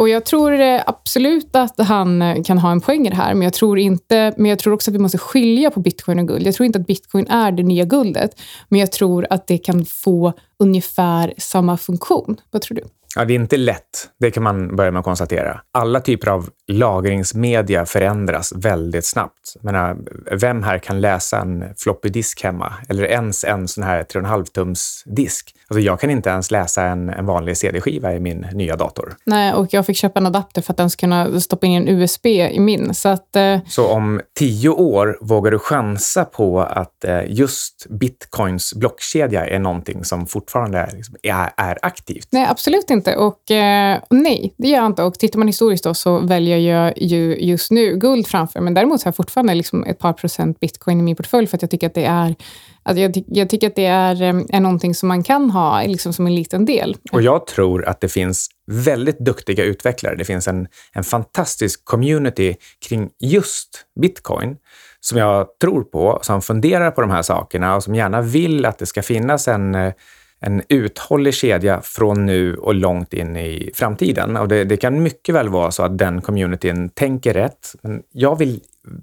Och 0.00 0.08
jag 0.08 0.24
tror 0.24 0.60
eh, 0.60 0.82
absolut 0.86 1.56
att 1.56 1.80
han 1.80 2.22
eh, 2.22 2.42
kan 2.42 2.58
ha 2.58 2.72
en 2.72 2.80
poäng 2.80 3.06
i 3.06 3.10
det 3.10 3.16
här, 3.16 3.34
men 3.34 3.42
jag 3.42 3.52
tror, 3.52 3.78
inte, 3.78 4.34
men 4.36 4.46
jag 4.46 4.58
tror 4.58 4.74
också 4.74 4.90
att 4.90 4.94
vi 4.94 4.98
måste 4.98 5.18
skilja 5.18 5.70
på 5.70 5.80
bitcoin 5.80 6.18
och 6.18 6.28
guld. 6.28 6.46
Jag 6.46 6.54
tror 6.54 6.66
inte 6.66 6.78
att 6.78 6.86
bitcoin 6.86 7.26
är 7.26 7.52
det 7.52 7.62
nya 7.62 7.84
guldet, 7.84 8.40
men 8.68 8.80
jag 8.80 8.92
tror 8.92 9.26
att 9.30 9.46
det 9.46 9.58
kan 9.58 9.84
få 9.84 10.32
ungefär 10.58 11.34
samma 11.38 11.76
funktion. 11.76 12.40
Vad 12.50 12.62
tror 12.62 12.76
du? 12.76 12.82
Ja, 13.16 13.24
det 13.24 13.32
är 13.32 13.34
inte 13.34 13.56
lätt. 13.56 14.08
Det 14.20 14.30
kan 14.30 14.42
man 14.42 14.76
börja 14.76 14.90
med 14.90 15.00
att 15.00 15.04
konstatera. 15.04 15.60
Alla 15.72 16.00
typer 16.00 16.30
av 16.30 16.50
lagringsmedia 16.66 17.86
förändras 17.86 18.52
väldigt 18.56 19.06
snabbt. 19.06 19.52
Jag 19.54 19.64
menar, 19.64 19.96
vem 20.40 20.62
här 20.62 20.78
kan 20.78 21.00
läsa 21.00 21.38
en 21.38 21.64
floppy 21.76 22.08
disk 22.08 22.42
hemma? 22.42 22.72
Eller 22.88 23.04
ens 23.04 23.44
en 23.44 23.68
sån 23.68 23.84
här 23.84 24.04
3,5 24.04 24.44
tums 24.44 25.02
disk? 25.06 25.54
Alltså 25.70 25.80
jag 25.80 26.00
kan 26.00 26.10
inte 26.10 26.30
ens 26.30 26.50
läsa 26.50 26.82
en, 26.82 27.08
en 27.08 27.26
vanlig 27.26 27.56
CD-skiva 27.56 28.14
i 28.14 28.20
min 28.20 28.46
nya 28.52 28.76
dator. 28.76 29.16
Nej, 29.24 29.54
och 29.54 29.66
jag 29.70 29.86
fick 29.86 29.96
köpa 29.96 30.20
en 30.20 30.26
adapter 30.26 30.62
för 30.62 30.72
att 30.72 30.76
den 30.76 30.90
ska 30.90 31.00
kunna 31.00 31.40
stoppa 31.40 31.66
in 31.66 31.72
en 31.72 31.88
USB 31.88 32.26
i 32.26 32.60
min. 32.60 32.94
Så, 32.94 33.08
att, 33.08 33.36
eh... 33.36 33.58
så 33.66 33.88
om 33.88 34.20
tio 34.38 34.68
år, 34.68 35.18
vågar 35.20 35.50
du 35.50 35.58
chansa 35.58 36.24
på 36.24 36.60
att 36.60 37.04
eh, 37.04 37.20
just 37.28 37.86
bitcoins 37.90 38.74
blockkedja 38.74 39.46
är 39.46 39.58
någonting 39.58 40.04
som 40.04 40.26
fortfarande 40.26 40.88
liksom 40.94 41.16
är, 41.22 41.50
är 41.56 41.78
aktivt? 41.82 42.28
Nej, 42.30 42.46
absolut 42.50 42.90
inte. 42.90 43.16
Och 43.16 43.50
eh, 43.50 43.98
nej, 44.10 44.54
det 44.58 44.68
gör 44.68 44.78
jag 44.78 44.86
inte. 44.86 45.02
Och 45.02 45.14
tittar 45.14 45.38
man 45.38 45.48
historiskt 45.48 45.84
då 45.84 45.94
så 45.94 46.18
väljer 46.18 46.58
jag 46.58 46.98
ju 46.98 47.36
just 47.40 47.70
nu 47.70 47.96
guld 47.96 48.26
framför. 48.26 48.60
Men 48.60 48.74
däremot 48.74 49.02
har 49.02 49.08
jag 49.08 49.16
fortfarande 49.16 49.54
liksom 49.54 49.84
ett 49.84 49.98
par 49.98 50.12
procent 50.12 50.60
bitcoin 50.60 51.00
i 51.00 51.02
min 51.02 51.16
portfölj 51.16 51.46
för 51.46 51.56
att 51.56 51.62
jag 51.62 51.70
tycker 51.70 51.86
att 51.86 51.94
det 51.94 52.04
är 52.04 52.34
Alltså 52.82 53.02
jag, 53.02 53.24
jag, 53.26 53.50
tycker 53.50 53.66
att 53.66 53.76
det 53.76 53.86
är, 53.86 54.22
eh, 54.22 54.34
är 54.48 54.60
någonting 54.60 54.94
som 54.94 55.08
man 55.08 55.22
kan 55.22 55.50
ha 55.50 55.59
liksom 55.86 56.12
som 56.12 56.26
en 56.26 56.34
liten 56.34 56.64
del. 56.64 56.96
Och 57.12 57.22
jag 57.22 57.46
tror 57.46 57.84
att 57.84 58.00
det 58.00 58.08
finns 58.08 58.48
väldigt 58.70 59.18
duktiga 59.18 59.64
utvecklare. 59.64 60.14
Det 60.14 60.24
finns 60.24 60.48
en, 60.48 60.66
en 60.92 61.04
fantastisk 61.04 61.84
community 61.84 62.56
kring 62.88 63.10
just 63.20 63.68
bitcoin 64.00 64.56
som 65.00 65.18
jag 65.18 65.58
tror 65.58 65.82
på, 65.82 66.18
som 66.22 66.42
funderar 66.42 66.90
på 66.90 67.00
de 67.00 67.10
här 67.10 67.22
sakerna 67.22 67.76
och 67.76 67.82
som 67.82 67.94
gärna 67.94 68.20
vill 68.20 68.66
att 68.66 68.78
det 68.78 68.86
ska 68.86 69.02
finnas 69.02 69.48
en 69.48 69.74
eh, 69.74 69.92
en 70.40 70.62
uthållig 70.68 71.34
kedja 71.34 71.80
från 71.82 72.26
nu 72.26 72.54
och 72.54 72.74
långt 72.74 73.14
in 73.14 73.36
i 73.36 73.70
framtiden. 73.74 74.36
Och 74.36 74.48
det, 74.48 74.64
det, 74.64 74.76
kan 74.76 75.02
mycket 75.02 75.34
väl 75.34 75.48
vara 75.48 75.70
så 75.70 75.82
att 75.82 75.98
den 75.98 76.20
communityn 76.22 76.88
tänker 76.88 77.34
rätt. 77.34 77.74
Men 77.82 78.02
jag 78.12 78.38
vill 78.38 78.60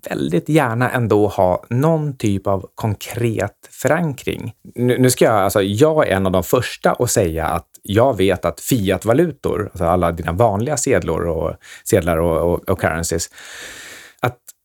väldigt 0.10 0.50
gärna 0.50 0.91
ändå 0.91 1.27
ha 1.27 1.65
någon 1.70 2.17
typ 2.17 2.48
av 2.48 2.65
konkret 2.75 3.70
förankring. 3.70 4.53
Nu, 4.75 4.98
nu 4.98 5.10
ska 5.10 5.25
jag, 5.25 5.36
alltså 5.36 5.62
jag 5.62 6.08
är 6.08 6.12
en 6.15 6.25
av 6.25 6.32
de 6.32 6.44
första 6.44 6.91
att 6.91 7.12
säga 7.12 7.46
att 7.46 7.67
jag 7.84 8.17
vet 8.17 8.46
att 8.46 8.60
fiatvalutor, 8.60 9.65
alltså 9.65 9.86
alla 9.86 10.12
dina 10.12 10.32
vanliga 10.32 10.77
sedlor 10.77 11.27
och, 11.27 11.53
sedlar 11.84 12.17
och, 12.17 12.53
och, 12.53 12.70
och 12.70 12.79
currencies, 12.79 13.29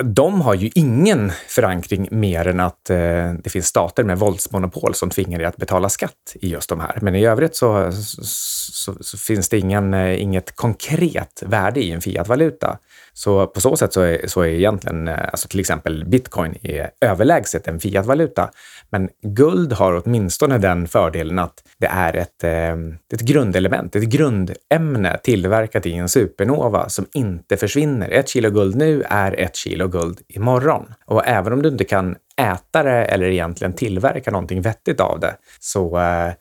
de 0.02 0.40
har 0.40 0.54
ju 0.54 0.70
ingen 0.74 1.32
förankring 1.48 2.08
mer 2.10 2.48
än 2.48 2.60
att 2.60 2.90
eh, 2.90 2.96
det 3.44 3.50
finns 3.50 3.66
stater 3.66 4.04
med 4.04 4.18
våldsmonopol 4.18 4.94
som 4.94 5.10
tvingar 5.10 5.38
dig 5.38 5.46
att 5.46 5.56
betala 5.56 5.88
skatt 5.88 6.34
i 6.34 6.48
just 6.48 6.68
de 6.68 6.80
här. 6.80 6.98
Men 7.02 7.14
i 7.14 7.26
övrigt 7.26 7.56
så, 7.56 7.92
så, 7.92 8.94
så 9.00 9.18
finns 9.18 9.48
det 9.48 9.58
ingen, 9.58 9.94
eh, 9.94 10.22
inget 10.22 10.56
konkret 10.56 11.42
värde 11.46 11.80
i 11.80 11.90
en 11.90 12.00
fiatvaluta. 12.00 12.78
Så 13.12 13.46
på 13.46 13.60
så 13.60 13.76
sätt 13.76 13.92
så 13.92 14.00
är, 14.00 14.26
så 14.26 14.40
är 14.40 14.46
egentligen, 14.46 15.08
eh, 15.08 15.28
alltså 15.32 15.48
till 15.48 15.60
exempel 15.60 16.04
bitcoin 16.04 16.54
är 16.62 16.90
överlägset 17.00 17.68
en 17.68 17.80
fiatvaluta. 17.80 18.50
Men 18.92 19.08
guld 19.22 19.72
har 19.72 20.02
åtminstone 20.04 20.58
den 20.58 20.88
fördelen 20.88 21.38
att 21.38 21.64
det 21.78 21.86
är 21.86 22.16
ett, 22.16 22.44
eh, 22.44 22.72
ett 23.12 23.20
grundelement, 23.20 23.96
ett 23.96 24.02
grundämne 24.02 25.18
tillverkat 25.22 25.86
i 25.86 25.92
en 25.92 26.08
supernova 26.08 26.88
som 26.88 27.06
inte 27.14 27.56
försvinner. 27.56 28.10
Ett 28.10 28.28
kilo 28.28 28.50
guld 28.50 28.76
nu 28.76 29.02
är 29.08 29.40
ett 29.40 29.56
kilo 29.56 29.88
guld 29.88 30.20
imorgon. 30.28 30.94
Och 31.04 31.26
även 31.26 31.52
om 31.52 31.62
du 31.62 31.68
inte 31.68 31.84
kan 31.84 32.16
äta 32.36 32.82
det 32.82 33.04
eller 33.04 33.26
egentligen 33.26 33.72
tillverka 33.72 34.30
någonting 34.30 34.62
vettigt 34.62 35.00
av 35.00 35.20
det 35.20 35.36
så 35.60 35.98
eh, 35.98 36.32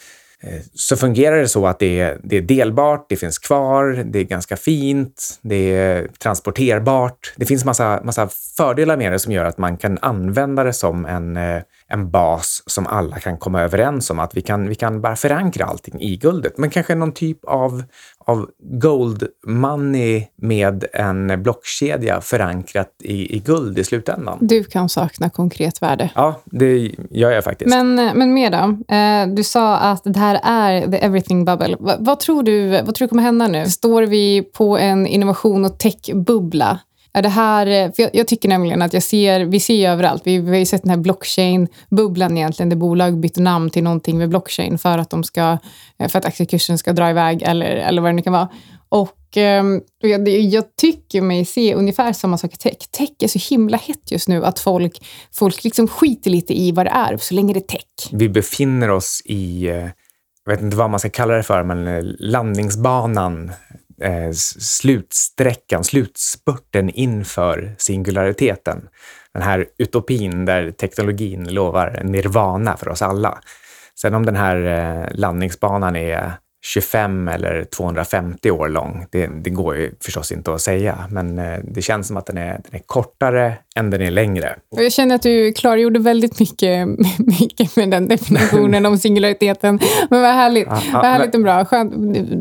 Eh, 0.43 0.61
så 0.73 0.97
fungerar 0.97 1.37
det 1.37 1.47
så 1.47 1.67
att 1.67 1.79
det 1.79 1.99
är, 1.99 2.19
det 2.23 2.37
är 2.37 2.41
delbart, 2.41 3.05
det 3.09 3.15
finns 3.15 3.39
kvar, 3.39 4.03
det 4.05 4.19
är 4.19 4.23
ganska 4.23 4.57
fint, 4.57 5.39
det 5.41 5.75
är 5.75 6.07
transporterbart. 6.19 7.33
Det 7.35 7.45
finns 7.45 7.65
massa, 7.65 8.01
massa 8.03 8.29
fördelar 8.57 8.97
med 8.97 9.11
det 9.11 9.19
som 9.19 9.31
gör 9.31 9.45
att 9.45 9.57
man 9.57 9.77
kan 9.77 9.97
använda 10.01 10.63
det 10.63 10.73
som 10.73 11.05
en, 11.05 11.37
eh, 11.37 11.61
en 11.87 12.11
bas 12.11 12.63
som 12.65 12.87
alla 12.87 13.19
kan 13.19 13.37
komma 13.37 13.61
överens 13.61 14.09
om. 14.09 14.19
Att 14.19 14.37
vi 14.37 14.41
kan, 14.41 14.69
vi 14.69 14.75
kan 14.75 15.01
bara 15.01 15.15
förankra 15.15 15.65
allting 15.65 16.01
i 16.01 16.17
guldet. 16.17 16.57
Men 16.57 16.69
kanske 16.69 16.95
någon 16.95 17.11
typ 17.11 17.45
av 17.45 17.83
av 18.25 18.49
gold 18.59 19.27
money 19.47 20.27
med 20.35 20.85
en 20.93 21.43
blockkedja 21.43 22.21
förankrat 22.21 22.95
i, 23.03 23.35
i 23.35 23.39
guld 23.39 23.79
i 23.79 23.83
slutändan. 23.83 24.37
Du 24.41 24.63
kan 24.63 24.89
sakna 24.89 25.29
konkret 25.29 25.81
värde. 25.81 26.09
Ja, 26.15 26.41
det 26.45 26.91
gör 27.09 27.31
jag 27.31 27.43
faktiskt. 27.43 27.69
Men, 27.69 27.95
men 27.95 28.33
mer 28.33 28.51
då? 28.51 28.95
Eh, 28.95 29.35
du 29.35 29.43
sa 29.43 29.77
att 29.77 30.01
det 30.03 30.19
här 30.19 30.39
är 30.43 30.91
the 30.91 30.97
everything 30.97 31.45
bubble. 31.45 31.75
Vad, 31.79 32.05
vad, 32.05 32.19
tror 32.19 32.43
du, 32.43 32.69
vad 32.69 32.95
tror 32.95 33.05
du 33.05 33.07
kommer 33.07 33.23
hända 33.23 33.47
nu? 33.47 33.65
Står 33.65 34.03
vi 34.03 34.41
på 34.41 34.77
en 34.77 35.07
innovation 35.07 35.65
och 35.65 35.79
tech-bubbla? 35.79 36.79
Är 37.13 37.21
det 37.21 37.29
här, 37.29 37.67
eh, 37.67 37.91
för 37.93 38.03
jag, 38.03 38.09
jag, 38.13 38.27
tycker 38.27 38.49
nämligen 38.49 38.81
att 38.81 38.93
jag 38.93 39.03
ser, 39.03 39.45
vi 39.45 39.59
ser 39.59 39.89
överallt, 39.89 40.21
vi, 40.25 40.37
vi 40.37 40.49
har 40.49 40.57
ju 40.57 40.65
sett 40.65 40.81
den 40.81 40.89
här 40.89 40.97
blockchain-bubblan 40.97 42.37
egentligen, 42.37 42.69
där 42.69 42.77
bolag 42.77 43.19
byter 43.19 43.41
namn 43.41 43.69
till 43.69 43.83
någonting 43.83 44.17
med 44.17 44.29
blockchain 44.29 44.77
för 44.77 44.97
att, 44.97 45.09
de 45.09 45.23
ska, 45.23 45.57
eh, 45.99 46.07
för 46.07 46.19
att 46.19 46.25
aktiekursen 46.25 46.77
ska 46.77 46.93
dra 46.93 47.09
iväg 47.09 47.41
eller, 47.41 47.65
eller 47.65 48.01
vad 48.01 48.11
det 48.11 48.15
nu 48.15 48.21
kan 48.21 48.33
vara. 48.33 48.49
Och 48.89 49.37
ehm, 49.37 49.81
jag, 50.01 50.27
jag, 50.27 50.75
tycker 50.75 51.21
mig 51.21 51.45
se 51.45 51.73
ungefär 51.73 52.13
samma 52.13 52.37
sak 52.37 52.53
i 52.53 52.57
tech. 52.57 52.77
Tech 52.91 53.09
är 53.19 53.27
så 53.27 53.39
himla 53.55 53.77
hett 53.77 54.11
just 54.11 54.27
nu 54.27 54.45
att 54.45 54.59
folk, 54.59 55.05
folk 55.31 55.63
liksom 55.63 55.87
skiter 55.87 56.31
lite 56.31 56.59
i 56.59 56.71
vad 56.71 56.85
det 56.85 56.89
är, 56.89 57.17
så 57.17 57.33
länge 57.33 57.53
det 57.53 57.59
är 57.59 57.77
tech. 57.77 58.09
Vi 58.11 58.29
befinner 58.29 58.89
oss 58.89 59.21
i 59.25 59.67
eh, 59.67 59.89
jag 60.45 60.51
vet 60.51 60.61
inte 60.61 60.77
vad 60.77 60.89
man 60.89 60.99
ska 60.99 61.09
kalla 61.09 61.33
det 61.33 61.43
för, 61.43 61.63
men 61.63 62.09
landningsbanan 62.19 63.51
eh, 64.01 64.31
slutsträckan, 64.59 65.83
slutspurten 65.83 66.89
inför 66.89 67.75
singulariteten. 67.77 68.87
Den 69.33 69.41
här 69.41 69.65
utopin 69.77 70.45
där 70.45 70.71
teknologin 70.71 71.53
lovar 71.53 72.01
nirvana 72.03 72.77
för 72.77 72.89
oss 72.89 73.01
alla. 73.01 73.41
Sen 74.01 74.13
om 74.13 74.25
den 74.25 74.35
här 74.35 74.65
eh, 74.65 75.07
landningsbanan 75.15 75.95
är 75.95 76.33
25 76.63 77.27
eller 77.27 77.63
250 77.63 78.51
år 78.51 78.69
lång. 78.69 79.05
Det, 79.09 79.27
det, 79.27 79.49
går 79.49 79.75
ju 79.75 79.91
förstås 80.03 80.31
inte 80.31 80.53
att 80.53 80.61
säga, 80.61 81.07
men 81.09 81.39
eh, 81.39 81.59
det 81.63 81.81
känns 81.81 82.07
som 82.07 82.17
att 82.17 82.25
den 82.25 82.37
är, 82.37 82.51
den 82.51 82.75
är 82.75 82.79
kortare 82.85 83.53
än 83.75 83.89
den 83.89 84.01
är 84.01 84.11
längre. 84.11 84.55
Jag 84.75 84.91
känner 84.91 85.15
att 85.15 85.21
du 85.21 85.53
klargjorde 85.53 85.99
väldigt 85.99 86.39
mycket, 86.39 86.87
mycket 87.39 87.75
med 87.75 87.91
den 87.91 88.07
definitionen 88.07 88.85
om 88.85 88.97
singulariteten. 88.97 89.79
Men 90.09 90.21
vad 90.21 90.33
härligt. 90.33 90.67
Ja, 90.67 90.81
ja, 90.85 90.93
vad 90.93 91.05
härligt 91.05 91.35
och 91.35 91.41
bra. 91.41 91.65
Skönt. 91.65 91.93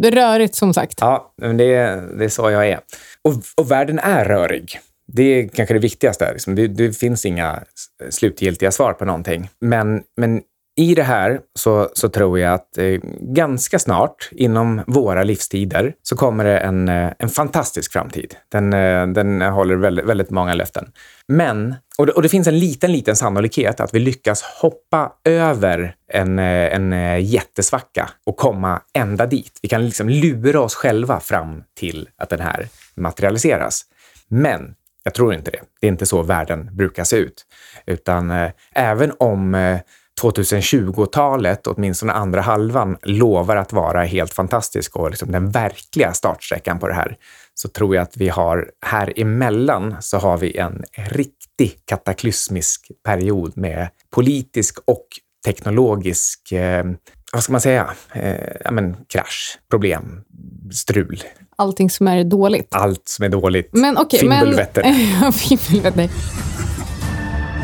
Rörigt 0.05 0.55
som 0.55 0.75
sagt. 0.75 0.99
Ja, 1.01 1.35
men 1.43 1.57
det, 1.57 1.75
det 2.19 2.25
är 2.25 2.29
så 2.29 2.51
jag 2.51 2.69
är. 2.69 2.81
Och, 3.25 3.33
och 3.57 3.71
världen 3.71 3.99
är 3.99 4.25
rörig. 4.25 4.79
Det 5.13 5.23
är 5.23 5.49
kanske 5.49 5.75
det 5.75 5.81
viktigaste. 5.81 6.33
Liksom. 6.33 6.55
Det, 6.55 6.69
det, 6.69 6.93
finns 6.93 7.27
inga 7.27 7.63
slutgiltiga 8.11 8.71
svar 8.71 8.93
på 8.93 9.05
någonting. 9.05 9.49
Men, 9.61 10.03
men 10.17 10.41
i 10.77 10.95
det 10.95 11.03
här 11.03 11.41
så, 11.59 11.89
så 11.95 12.09
tror 12.09 12.39
jag 12.39 12.55
att 12.55 12.79
eh, 12.79 13.01
ganska 13.21 13.79
snart, 13.79 14.29
inom 14.33 14.83
våra 14.87 15.23
livstider, 15.23 15.95
så 16.03 16.17
kommer 16.17 16.45
det 16.45 16.59
en, 16.59 16.89
eh, 16.89 17.13
en 17.19 17.29
fantastisk 17.29 17.93
framtid. 17.93 18.35
Den, 18.49 18.73
eh, 18.73 19.07
den 19.07 19.41
håller 19.41 19.77
väldigt, 19.77 20.05
väldigt 20.05 20.31
många 20.31 20.55
löften. 20.55 20.93
Men, 21.29 21.75
och 21.99 22.07
det, 22.07 22.13
och 22.13 22.23
det, 22.23 22.29
finns 22.29 22.47
en 22.47 22.59
liten, 22.59 22.93
liten 22.93 23.17
sannolikhet 23.17 23.81
att 23.81 23.95
vi 23.95 23.99
lyckas 24.01 24.43
hoppa 24.43 25.13
över 25.25 25.95
en, 26.13 26.39
eh, 26.39 26.75
en 26.75 26.93
jättesvacka 27.25 28.11
och 28.27 28.37
komma 28.37 28.81
ända 28.95 29.27
dit. 29.27 29.59
Vi 29.63 29.69
kan 29.69 29.85
liksom 29.85 30.09
lura 30.09 30.61
oss 30.61 30.75
själva 30.75 31.21
fram 31.21 31.63
till 31.77 32.09
att 32.19 32.29
den 32.29 32.41
här 32.41 32.69
materialiseras. 32.95 33.85
Men 34.29 34.75
jag 35.05 35.15
tror 35.15 35.35
inte 35.35 35.51
det. 35.51 35.61
Det 35.81 35.87
är 35.87 35.91
inte 35.91 36.07
så 36.07 36.23
världen 36.23 36.77
brukar 36.77 37.05
se 37.05 37.17
ut. 37.17 37.47
Utan 37.87 38.31
eh, 38.31 38.51
även 38.75 39.13
om 39.19 39.55
eh, 39.55 39.81
2020-talet, 40.21 41.67
åtminstone 41.67 42.13
andra 42.13 42.41
halvan, 42.41 42.97
lovar 43.03 43.57
att 43.57 43.73
vara 43.73 44.03
helt 44.03 44.35
fantastisk 44.35 44.97
och 44.97 45.11
liksom 45.11 45.33
den 45.33 45.51
verkliga 45.51 46.13
startsträckan 46.13 46.79
på 46.79 46.89
det 46.89 46.95
här, 46.95 47.17
så 47.55 47.69
tror 47.69 47.95
jag 47.95 48.03
att 48.03 48.17
vi 48.17 48.29
har 48.29 48.71
här 48.87 49.13
emellan 49.17 49.97
så 50.01 50.19
har 50.19 50.39
vi 50.39 50.57
en 50.57 50.83
riktig 50.97 51.81
kataklysmisk 51.85 52.91
period 53.05 53.57
med 53.57 53.89
politisk 54.11 54.79
och 54.85 55.07
teknologisk 55.45 56.53
eh, 56.53 56.85
vad 57.33 57.43
ska 57.43 57.53
man 57.53 57.61
säga, 57.61 57.91
eh, 58.13 58.35
ja, 58.65 58.71
men, 58.71 58.97
krasch, 59.09 59.59
problem, 59.71 60.25
strul. 60.73 61.23
Allting 61.57 61.91
som 61.91 62.09
är 62.09 62.25
dåligt. 62.25 62.69
Allt 62.71 63.09
som 63.09 63.25
är 63.25 63.29
dåligt. 63.29 63.71
Men 63.73 63.99
okej, 63.99 64.29
men... 64.29 64.39
Fimbulvetter. 64.41 64.83
Ja, 65.23 65.33
Fimbulvetter. 65.59 66.07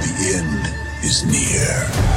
The 0.03 0.38
end 0.38 0.66
is 1.05 1.25
near. 1.25 2.15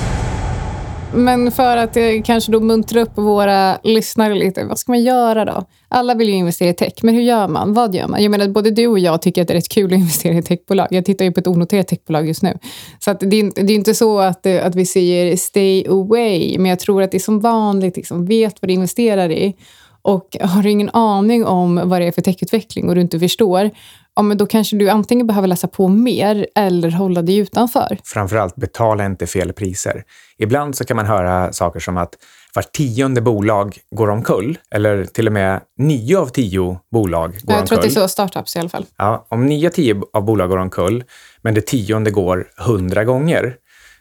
Men 1.14 1.52
för 1.52 1.78
att 1.78 1.98
kanske 2.26 2.52
då 2.52 2.60
muntra 2.60 3.02
upp 3.02 3.18
våra 3.18 3.78
lyssnare 3.84 4.36
lite, 4.36 4.66
vad 4.66 4.80
ska 4.80 4.92
man 4.92 5.04
göra 5.04 5.46
då? 5.46 5.64
Alla 5.88 6.16
vill 6.16 6.28
ju 6.30 6.34
investera 6.36 6.70
i 6.70 6.74
tech, 6.74 6.94
men 7.02 7.16
hur 7.16 7.22
gör 7.22 7.48
man? 7.48 7.74
Vad 7.74 7.96
gör 7.96 8.08
man? 8.08 8.24
Jag 8.24 8.32
menar, 8.32 8.48
både 8.48 8.72
du 8.72 8.88
och 8.88 9.00
jag 9.00 9.22
tycker 9.22 9.42
att 9.42 9.48
det 9.48 9.54
är 9.54 9.56
rätt 9.56 9.70
kul 9.70 9.94
att 9.94 10.00
investera 10.00 10.34
i 10.38 10.42
techbolag. 10.42 10.88
Jag 10.90 11.06
tittar 11.06 11.26
ju 11.26 11.32
på 11.32 11.40
ett 11.40 11.48
onoterat 11.48 11.88
techbolag 11.88 12.28
just 12.28 12.44
nu. 12.44 12.58
Så 13.00 13.12
att 13.12 13.20
det, 13.20 13.36
är, 13.36 13.40
inte- 13.40 13.62
det 13.62 13.74
är 13.74 13.76
inte 13.76 13.94
så 13.94 14.20
att, 14.20 14.46
att 14.46 14.76
vi 14.76 14.86
säger 14.86 15.36
stay 15.38 15.88
away, 15.88 16.58
men 16.58 16.70
jag 16.70 16.80
tror 16.80 17.04
att 17.04 17.12
det 17.12 17.18
är 17.18 17.20
som 17.20 17.40
vanligt, 17.40 17.98
liksom, 17.98 18.26
vet 18.26 18.62
vad 18.62 18.70
du 18.70 18.74
investerar 18.74 19.32
i. 19.32 19.56
Och 20.02 20.38
har 20.42 20.64
du 20.64 20.70
ingen 20.70 20.90
aning 20.90 21.46
om 21.46 21.82
vad 21.86 22.02
det 22.02 22.08
är 22.08 22.12
för 22.12 22.22
techutveckling 22.22 22.90
och 22.90 22.96
du 22.96 23.02
inte 23.02 23.20
förstår, 23.20 23.70
ja, 24.20 24.24
men 24.24 24.38
då 24.38 24.46
kanske 24.46 24.76
du 24.76 24.90
antingen 24.90 25.28
behöver 25.28 25.48
läsa 25.48 25.68
på 25.68 25.88
mer 25.88 26.48
eller 26.56 26.92
hålla 26.92 27.22
dig 27.22 27.38
utanför. 27.38 27.98
Framförallt, 28.04 28.56
betala 28.56 29.06
inte 29.06 29.28
fel 29.28 29.54
priser. 29.54 30.04
Ibland 30.38 30.76
så 30.76 30.86
kan 30.86 30.98
man 30.98 31.06
höra 31.06 31.54
saker 31.54 31.80
som 31.80 31.98
att 31.98 32.14
var 32.56 32.64
tionde 32.64 33.22
bolag 33.22 33.78
går 33.96 34.10
omkull, 34.10 34.58
eller 34.72 35.06
till 35.06 35.28
och 35.28 35.34
med 35.34 35.62
nio 35.78 36.18
av 36.18 36.28
tio 36.28 36.80
bolag 36.92 37.32
går 37.44 37.56
Jag 37.56 37.68
tror 37.68 37.78
att 37.78 37.82
det 37.82 37.88
omkull. 37.88 38.02
är 38.04 38.08
så 38.08 38.08
startups 38.08 38.56
i 38.56 38.60
alla 38.60 38.70
fall. 38.70 38.86
Ja, 38.98 39.28
om 39.30 39.46
nio 39.46 39.68
av 39.68 39.72
tio 39.72 40.02
av 40.14 40.26
bolag 40.26 40.50
går 40.50 40.58
omkull, 40.58 41.04
men 41.42 41.54
det 41.54 41.62
tionde 41.62 42.12
går 42.12 42.48
hundra 42.58 43.04
gånger, 43.04 43.56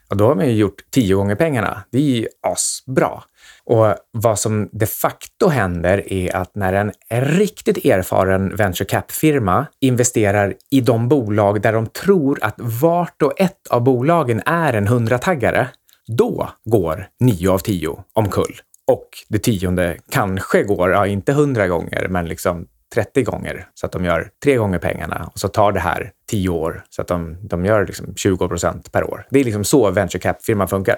ja, 0.09 0.15
då 0.15 0.27
har 0.27 0.35
man 0.35 0.45
ju 0.45 0.53
gjort 0.53 0.81
tio 0.91 1.15
gånger 1.15 1.35
pengarna. 1.35 1.83
Det 1.91 1.97
är 1.97 2.01
ju 2.01 2.27
asbra. 2.47 3.23
Och 3.69 3.95
vad 4.11 4.39
som 4.39 4.69
de 4.71 4.85
facto 4.85 5.47
händer 5.47 6.13
är 6.13 6.35
att 6.35 6.55
när 6.55 6.73
en 6.73 6.91
riktigt 7.09 7.85
erfaren 7.85 8.55
venture 8.55 8.85
cap-firma 8.85 9.65
investerar 9.81 10.53
i 10.71 10.81
de 10.81 11.09
bolag 11.09 11.61
där 11.61 11.73
de 11.73 11.87
tror 11.87 12.39
att 12.41 12.55
vart 12.57 13.21
och 13.21 13.41
ett 13.41 13.67
av 13.69 13.81
bolagen 13.81 14.41
är 14.45 14.73
en 14.73 14.87
hundrataggare, 14.87 15.67
då 16.07 16.49
går 16.65 17.07
nio 17.19 17.51
av 17.51 17.59
tio 17.59 18.03
omkull. 18.13 18.61
Och 18.87 19.09
det 19.27 19.39
tionde 19.39 19.97
kanske 20.11 20.63
går, 20.63 20.91
ja, 20.91 21.07
inte 21.07 21.33
hundra 21.33 21.67
gånger, 21.67 22.07
men 22.09 22.25
liksom 22.25 22.67
30 22.93 23.23
gånger 23.23 23.67
så 23.73 23.85
att 23.85 23.91
de 23.91 24.05
gör 24.05 24.29
tre 24.43 24.55
gånger 24.55 24.79
pengarna 24.79 25.29
och 25.33 25.39
så 25.39 25.47
tar 25.47 25.71
det 25.71 25.79
här 25.79 26.11
10 26.29 26.49
år 26.49 26.83
så 26.89 27.01
att 27.01 27.07
de, 27.07 27.37
de 27.41 27.65
gör 27.65 27.85
liksom 27.85 28.15
20 28.15 28.47
procent 28.47 28.91
per 28.91 29.03
år. 29.03 29.27
Det 29.29 29.39
är 29.39 29.43
liksom 29.43 29.63
så 29.63 29.91
venture 29.91 30.19
cap-firman 30.19 30.67
funkar. 30.67 30.95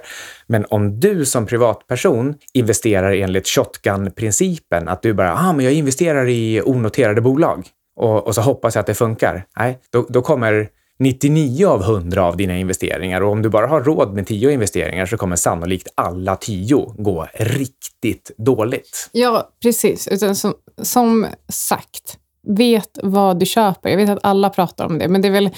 Men 0.48 0.66
om 0.70 1.00
du 1.00 1.26
som 1.26 1.46
privatperson 1.46 2.36
investerar 2.54 3.12
enligt 3.12 3.48
shotgun-principen, 3.48 4.88
att 4.88 5.02
du 5.02 5.14
bara, 5.14 5.34
ah, 5.34 5.54
men 5.54 5.66
jag 5.66 5.74
investerar 5.74 6.28
i 6.28 6.62
onoterade 6.66 7.22
bolag 7.22 7.68
och, 7.96 8.28
och 8.28 8.36
så 8.36 8.42
hoppas 8.42 8.76
jag 8.76 8.80
att 8.80 8.88
det 8.88 8.94
funkar. 8.94 9.46
Nej, 9.58 9.80
då, 9.92 10.06
då 10.10 10.22
kommer 10.22 10.70
99 11.02 11.66
av 11.66 11.82
100 11.82 12.24
av 12.24 12.38
dina 12.38 12.58
investeringar 12.58 13.22
och 13.22 13.32
om 13.32 13.42
du 13.42 13.50
bara 13.50 13.68
har 13.68 13.82
råd 13.82 14.14
med 14.14 14.28
10 14.28 14.52
investeringar 14.52 15.06
så 15.06 15.18
kommer 15.18 15.36
sannolikt 15.36 15.88
alla 15.96 16.36
10 16.36 16.94
gå 16.98 17.28
riktigt 17.34 18.32
dåligt. 18.38 19.10
Ja, 19.12 19.50
precis. 19.62 20.08
Utan 20.08 20.36
som, 20.36 20.54
som 20.82 21.28
sagt, 21.48 22.18
vet 22.48 23.00
vad 23.04 23.40
du 23.40 23.46
köper. 23.46 23.90
Jag 23.90 23.98
vet 23.98 24.10
att 24.10 24.20
alla 24.24 24.50
pratar 24.50 24.86
om 24.86 24.98
det, 24.98 25.08
men 25.08 25.22
det 25.22 25.28
är 25.28 25.32
väl 25.32 25.50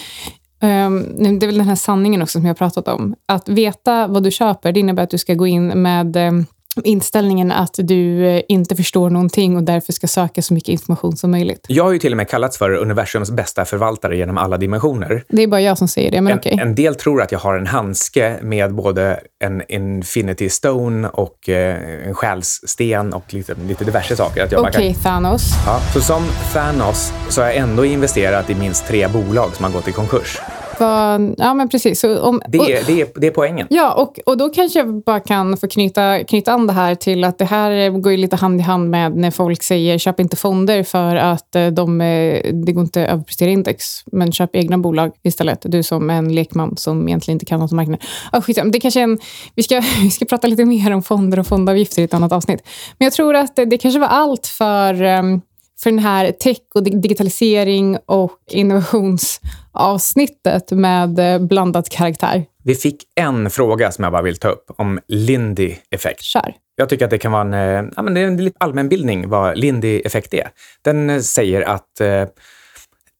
um, 0.61 1.39
det 1.39 1.45
är 1.45 1.47
väl 1.47 1.57
den 1.57 1.67
här 1.67 1.75
sanningen 1.75 2.21
också 2.21 2.31
som 2.31 2.45
jag 2.45 2.49
har 2.49 2.55
pratat 2.55 2.87
om. 2.87 3.15
Att 3.25 3.49
veta 3.49 4.07
vad 4.07 4.23
du 4.23 4.31
köper, 4.31 4.71
det 4.71 4.79
innebär 4.79 5.03
att 5.03 5.09
du 5.09 5.17
ska 5.17 5.33
gå 5.33 5.47
in 5.47 5.67
med 5.67 6.15
um, 6.15 6.45
inställningen 6.83 7.51
att 7.51 7.75
du 7.77 8.25
eh, 8.27 8.41
inte 8.47 8.75
förstår 8.75 9.09
någonting 9.09 9.55
och 9.57 9.63
därför 9.63 9.93
ska 9.93 10.07
söka 10.07 10.41
så 10.41 10.53
mycket 10.53 10.69
information 10.69 11.17
som 11.17 11.31
möjligt. 11.31 11.65
Jag 11.69 11.83
har 11.83 11.91
ju 11.91 11.99
till 11.99 12.13
och 12.13 12.17
med 12.17 12.29
kallats 12.29 12.57
för 12.57 12.71
universums 12.71 13.31
bästa 13.31 13.65
förvaltare 13.65 14.17
genom 14.17 14.37
alla 14.37 14.57
dimensioner. 14.57 15.23
Det 15.29 15.43
är 15.43 15.47
bara 15.47 15.61
jag 15.61 15.77
som 15.77 15.87
säger 15.87 16.11
det, 16.11 16.21
men 16.21 16.33
En, 16.33 16.39
okej. 16.39 16.57
en 16.61 16.75
del 16.75 16.95
tror 16.95 17.21
att 17.21 17.31
jag 17.31 17.39
har 17.39 17.57
en 17.57 17.67
handske 17.67 18.35
med 18.41 18.73
både 18.73 19.19
en 19.43 19.61
infinity 19.71 20.49
stone 20.49 21.07
och 21.07 21.49
eh, 21.49 22.07
en 22.07 22.13
själssten 22.13 23.13
och 23.13 23.33
lite, 23.33 23.55
lite 23.67 23.85
diverse 23.85 24.15
saker. 24.15 24.43
Att 24.43 24.51
jag 24.51 24.61
bara 24.61 24.69
Okej, 24.69 24.93
kan, 24.93 25.03
Thanos. 25.03 25.41
ja, 25.65 25.79
så 25.93 26.01
som 26.01 26.23
Thanos 26.53 27.13
så 27.29 27.41
har 27.41 27.47
jag 27.47 27.57
ändå 27.57 27.85
investerat 27.85 28.49
i 28.49 28.55
minst 28.55 28.87
tre 28.87 29.07
bolag 29.07 29.55
som 29.55 29.65
har 29.65 29.71
gått 29.71 29.87
i 29.87 29.91
konkurs. 29.91 30.39
Vad- 30.79 31.35
Ja, 31.37 31.53
men 31.53 31.69
precis. 31.69 31.99
Så 31.99 32.19
om, 32.21 32.41
Det 32.47 32.59
och- 32.59 32.69
är, 32.69 32.83
det 32.87 33.01
är, 33.01 33.07
det 33.15 33.27
är 33.27 33.31
poängen. 33.31 33.67
Ja, 33.69 33.93
och, 33.93 34.19
och 34.25 34.37
då 34.37 34.49
kanske 34.49 34.79
jag 34.79 35.03
bara 35.03 35.19
kan 35.19 35.57
få 35.57 35.67
knyta, 35.67 36.23
knyta 36.23 36.51
an 36.53 36.67
det 36.67 36.73
här 36.73 36.95
till 36.95 37.23
att 37.23 37.37
det 37.37 37.45
här 37.45 37.89
går 37.89 38.11
ju 38.11 38.17
lite 38.17 38.35
hand 38.35 38.59
i 38.59 38.63
hand 38.63 38.89
med 38.89 39.15
när 39.15 39.31
folk 39.31 39.63
säger 39.63 39.97
köp 39.97 40.19
inte 40.19 40.35
fonder 40.35 40.83
för 40.83 41.15
att 41.15 41.55
eh, 41.55 41.67
de, 41.67 42.01
eh, 42.01 42.53
det 42.65 42.71
går 42.71 42.83
inte 42.83 43.03
att 43.03 43.09
överprestera 43.13 43.49
index, 43.49 43.85
men 44.11 44.31
köp 44.31 44.55
egna 44.55 44.77
bolag 44.77 45.11
istället. 45.23 45.59
Du 45.65 45.83
som 45.83 46.09
en 46.09 46.35
lekman 46.35 46.77
som 46.77 47.07
egentligen 47.07 47.35
inte 47.35 47.45
kan 47.45 47.59
något 47.59 47.71
om 47.71 47.75
marknaden. 47.75 48.01
Ah, 48.31 48.41
skitsamma, 48.41 48.71
det 48.71 48.79
kanske 48.79 49.01
en, 49.01 49.19
vi, 49.55 49.63
ska, 49.63 49.81
vi 50.01 50.09
ska 50.09 50.25
prata 50.25 50.47
lite 50.47 50.65
mer 50.65 50.91
om 50.93 51.03
fonder 51.03 51.39
och 51.39 51.47
fondavgifter 51.47 52.01
i 52.01 52.05
ett 52.05 52.13
annat 52.13 52.31
avsnitt. 52.31 52.61
Men 52.97 53.05
jag 53.05 53.13
tror 53.13 53.35
att 53.35 53.55
det, 53.55 53.65
det 53.65 53.77
kanske 53.77 53.99
var 53.99 54.07
allt 54.07 54.47
för, 54.47 55.01
ehm, 55.03 55.41
för 55.83 55.89
den 55.89 55.99
här 55.99 56.31
tech 56.31 56.57
och 56.75 56.83
dig- 56.83 56.99
digitalisering 57.01 57.97
och 58.05 58.39
innovationsavsnittet 58.49 60.71
med 60.71 61.19
eh, 61.19 61.39
blandad 61.39 61.89
karaktär. 61.89 62.45
Vi 62.63 62.75
fick 62.75 63.03
en 63.15 63.49
fråga 63.49 63.91
som 63.91 64.03
jag 64.03 64.11
bara 64.11 64.21
vill 64.21 64.37
ta 64.37 64.49
upp 64.49 64.65
om 64.77 64.99
Lindy-effekt. 65.07 66.21
Kör. 66.21 66.53
Jag 66.75 66.89
tycker 66.89 67.05
att 67.05 67.11
det 67.11 67.17
kan 67.17 67.31
vara 67.31 67.41
en, 67.41 67.53
eh, 67.53 67.83
ja, 67.95 68.01
men 68.01 68.13
det 68.13 68.21
är 68.21 68.27
en 68.27 68.51
allmänbildning 68.57 69.29
vad 69.29 69.57
Lindy-effekt 69.57 70.33
är. 70.33 70.49
Den 70.81 71.09
eh, 71.09 71.19
säger 71.19 71.61
att 71.61 72.01
eh, 72.01 72.25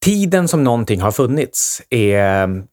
tiden 0.06 0.48
som 0.48 0.64
någonting 0.64 1.02
har 1.02 1.12
funnits 1.12 1.82
är 1.90 2.64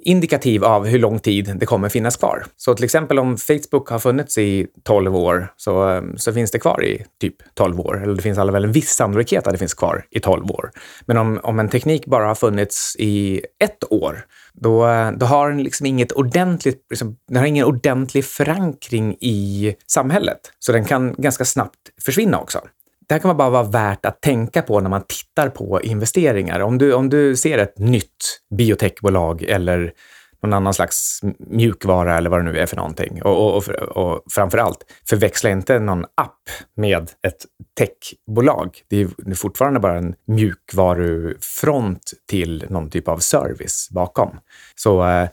indikativ 0.00 0.64
av 0.64 0.86
hur 0.86 0.98
lång 0.98 1.18
tid 1.18 1.52
det 1.56 1.66
kommer 1.66 1.88
finnas 1.88 2.16
kvar. 2.16 2.44
Så 2.56 2.74
till 2.74 2.84
exempel 2.84 3.18
om 3.18 3.36
Facebook 3.36 3.88
har 3.88 3.98
funnits 3.98 4.38
i 4.38 4.66
12 4.84 5.16
år 5.16 5.52
så, 5.56 5.82
ehm, 5.82 6.18
så 6.18 6.32
finns 6.32 6.50
det 6.50 6.58
kvar 6.58 6.84
i 6.84 7.04
typ 7.20 7.34
12 7.54 7.80
år. 7.80 8.02
Eller 8.02 8.14
det 8.14 8.22
finns 8.22 8.38
i 8.38 8.40
alla 8.40 8.52
fall 8.52 8.64
en 8.64 8.72
viss 8.72 8.90
sannolikhet 8.90 9.46
att 9.46 9.52
det 9.52 9.58
finns 9.58 9.74
kvar 9.74 10.04
i 10.10 10.20
12 10.20 10.50
år. 10.50 10.70
Men 11.06 11.18
om, 11.18 11.40
om 11.42 11.58
en 11.58 11.68
teknik 11.68 12.06
bara 12.06 12.26
har 12.26 12.34
funnits 12.34 12.96
i 12.98 13.40
ett 13.64 13.92
år, 13.92 14.24
då, 14.52 14.88
eh, 14.88 15.12
då 15.12 15.26
har 15.26 15.50
den 15.50 15.62
liksom 15.62 15.86
inget 15.86 16.12
ordentligt, 16.12 16.86
liksom, 16.90 17.16
den 17.28 17.36
har 17.36 17.46
ingen 17.46 17.64
ordentlig 17.64 18.24
förankring 18.24 19.16
i 19.20 19.74
samhället. 19.86 20.40
Så 20.58 20.72
den 20.72 20.84
kan 20.84 21.14
ganska 21.18 21.44
snabbt 21.44 21.78
försvinna 22.04 22.38
också. 22.40 22.60
Det 23.08 23.14
här 23.14 23.20
kan 23.20 23.36
bara 23.36 23.50
vara 23.50 23.62
värt 23.62 24.06
att 24.06 24.22
tänka 24.22 24.62
på 24.62 24.80
när 24.80 24.90
man 24.90 25.02
tittar 25.08 25.48
på 25.48 25.82
investeringar. 25.82 26.60
Om 26.60 26.78
du, 26.78 26.92
om 26.92 27.08
du 27.08 27.36
ser 27.36 27.58
ett 27.58 27.78
nytt 27.78 28.40
biotechbolag 28.50 29.42
eller 29.42 29.92
någon 30.42 30.52
annan 30.52 30.74
slags 30.74 31.20
mjukvara 31.38 32.18
eller 32.18 32.30
vad 32.30 32.40
det 32.40 32.52
nu 32.52 32.58
är 32.58 32.66
för 32.66 32.76
någonting. 32.76 33.22
Och, 33.22 33.56
och, 33.56 33.68
och, 33.68 33.96
och 33.96 34.22
framför 34.30 34.58
allt, 34.58 34.78
förväxla 35.08 35.50
inte 35.50 35.78
någon 35.78 36.04
app 36.14 36.42
med 36.76 37.02
ett 37.02 37.46
techbolag. 37.78 38.82
Det 38.88 39.00
är, 39.00 39.08
det 39.16 39.30
är 39.30 39.34
fortfarande 39.34 39.80
bara 39.80 39.98
en 39.98 40.14
mjukvarufront 40.26 42.12
till 42.28 42.66
någon 42.68 42.90
typ 42.90 43.08
av 43.08 43.18
service 43.18 43.88
bakom. 43.90 44.40
Så 44.74 45.08
eh, 45.08 45.28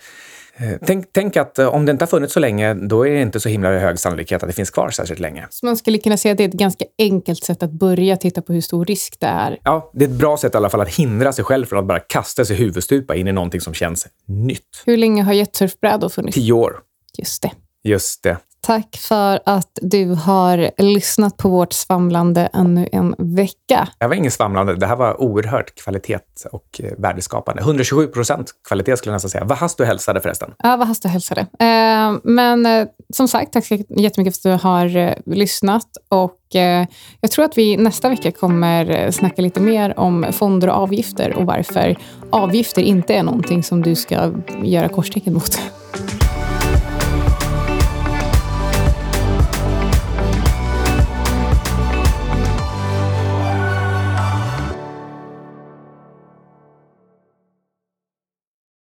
Tänk, 0.85 1.05
tänk 1.11 1.37
att 1.37 1.59
eh, 1.59 1.67
om 1.67 1.85
det 1.85 1.91
inte 1.91 2.03
har 2.03 2.07
funnits 2.07 2.33
så 2.33 2.39
länge, 2.39 2.73
då 2.73 3.07
är 3.07 3.11
det 3.11 3.21
inte 3.21 3.39
så 3.39 3.49
himla 3.49 3.69
hög 3.69 3.99
sannolikhet 3.99 4.43
att 4.43 4.49
det 4.49 4.53
finns 4.53 4.69
kvar 4.69 4.89
särskilt 4.89 5.19
länge. 5.19 5.47
Så 5.49 5.65
man 5.65 5.77
skulle 5.77 5.97
kunna 5.97 6.17
säga 6.17 6.31
att 6.31 6.37
det 6.37 6.43
är 6.43 6.47
ett 6.47 6.53
ganska 6.53 6.85
enkelt 6.97 7.43
sätt 7.43 7.63
att 7.63 7.71
börja 7.71 8.17
titta 8.17 8.41
på 8.41 8.53
hur 8.53 8.61
stor 8.61 8.85
risk 8.85 9.19
det 9.19 9.27
är. 9.27 9.57
Ja, 9.63 9.91
det 9.93 10.05
är 10.05 10.09
ett 10.09 10.15
bra 10.15 10.37
sätt 10.37 10.53
i 10.53 10.57
alla 10.57 10.69
fall 10.69 10.81
att 10.81 10.95
hindra 10.95 11.33
sig 11.33 11.45
själv 11.45 11.65
från 11.65 11.79
att 11.79 11.85
bara 11.85 11.99
kasta 11.99 12.45
sig 12.45 12.55
huvudstupa 12.55 13.15
in 13.15 13.27
i 13.27 13.31
någonting 13.31 13.61
som 13.61 13.73
känns 13.73 14.07
nytt. 14.27 14.83
Hur 14.85 14.97
länge 14.97 15.23
har 15.23 15.33
jetsurfbrädor 15.33 16.09
funnits? 16.09 16.35
Tio 16.35 16.53
år. 16.53 16.79
Just 17.17 17.41
det. 17.41 17.51
Just 17.83 18.23
det. 18.23 18.37
Tack 18.65 18.97
för 18.97 19.39
att 19.45 19.79
du 19.81 20.05
har 20.05 20.71
lyssnat 20.81 21.37
på 21.37 21.49
vårt 21.49 21.73
svamlande 21.73 22.49
ännu 22.53 22.89
en 22.91 23.15
vecka. 23.17 23.87
Det 23.99 24.07
var 24.07 24.15
ingen 24.15 24.31
svamlande. 24.31 24.75
Det 24.75 24.87
här 24.87 24.95
var 24.95 25.21
oerhört 25.21 25.75
kvalitet 25.75 26.19
och 26.51 26.81
eh, 26.83 26.91
värdeskapande. 26.97 27.61
127 27.61 28.07
procent 28.07 28.51
kvalitet 28.67 28.97
skulle 28.97 29.11
jag 29.11 29.15
nästan 29.15 29.29
säga. 29.29 29.43
Vad 29.43 29.57
hast 29.57 29.77
du 29.77 29.85
hälsade 29.85 30.21
förresten? 30.21 30.53
Ja, 30.57 30.77
vad 30.77 30.87
hastigt 30.87 31.11
hälsade. 31.11 31.41
Eh, 31.41 32.19
men 32.23 32.65
eh, 32.65 32.87
som 33.13 33.27
sagt, 33.27 33.53
tack 33.53 33.65
så 33.65 33.77
jättemycket 33.89 34.41
för 34.41 34.49
att 34.49 34.61
du 34.61 34.67
har 34.67 34.97
eh, 34.97 35.13
lyssnat. 35.25 35.87
Och 36.09 36.39
jag 37.21 37.31
tror 37.31 37.45
att 37.45 37.57
vi 37.57 37.77
nästa 37.77 38.09
vecka 38.09 38.31
kommer 38.31 39.11
snacka 39.11 39.41
lite 39.41 39.59
mer 39.59 39.99
om 39.99 40.25
fonder 40.31 40.67
och 40.67 40.75
avgifter 40.75 41.33
och 41.33 41.45
varför 41.45 41.95
avgifter 42.29 42.81
inte 42.81 43.13
är 43.13 43.23
någonting 43.23 43.63
som 43.63 43.81
du 43.81 43.95
ska 43.95 44.31
göra 44.63 44.89
korstecken 44.89 45.33
mot. 45.33 45.59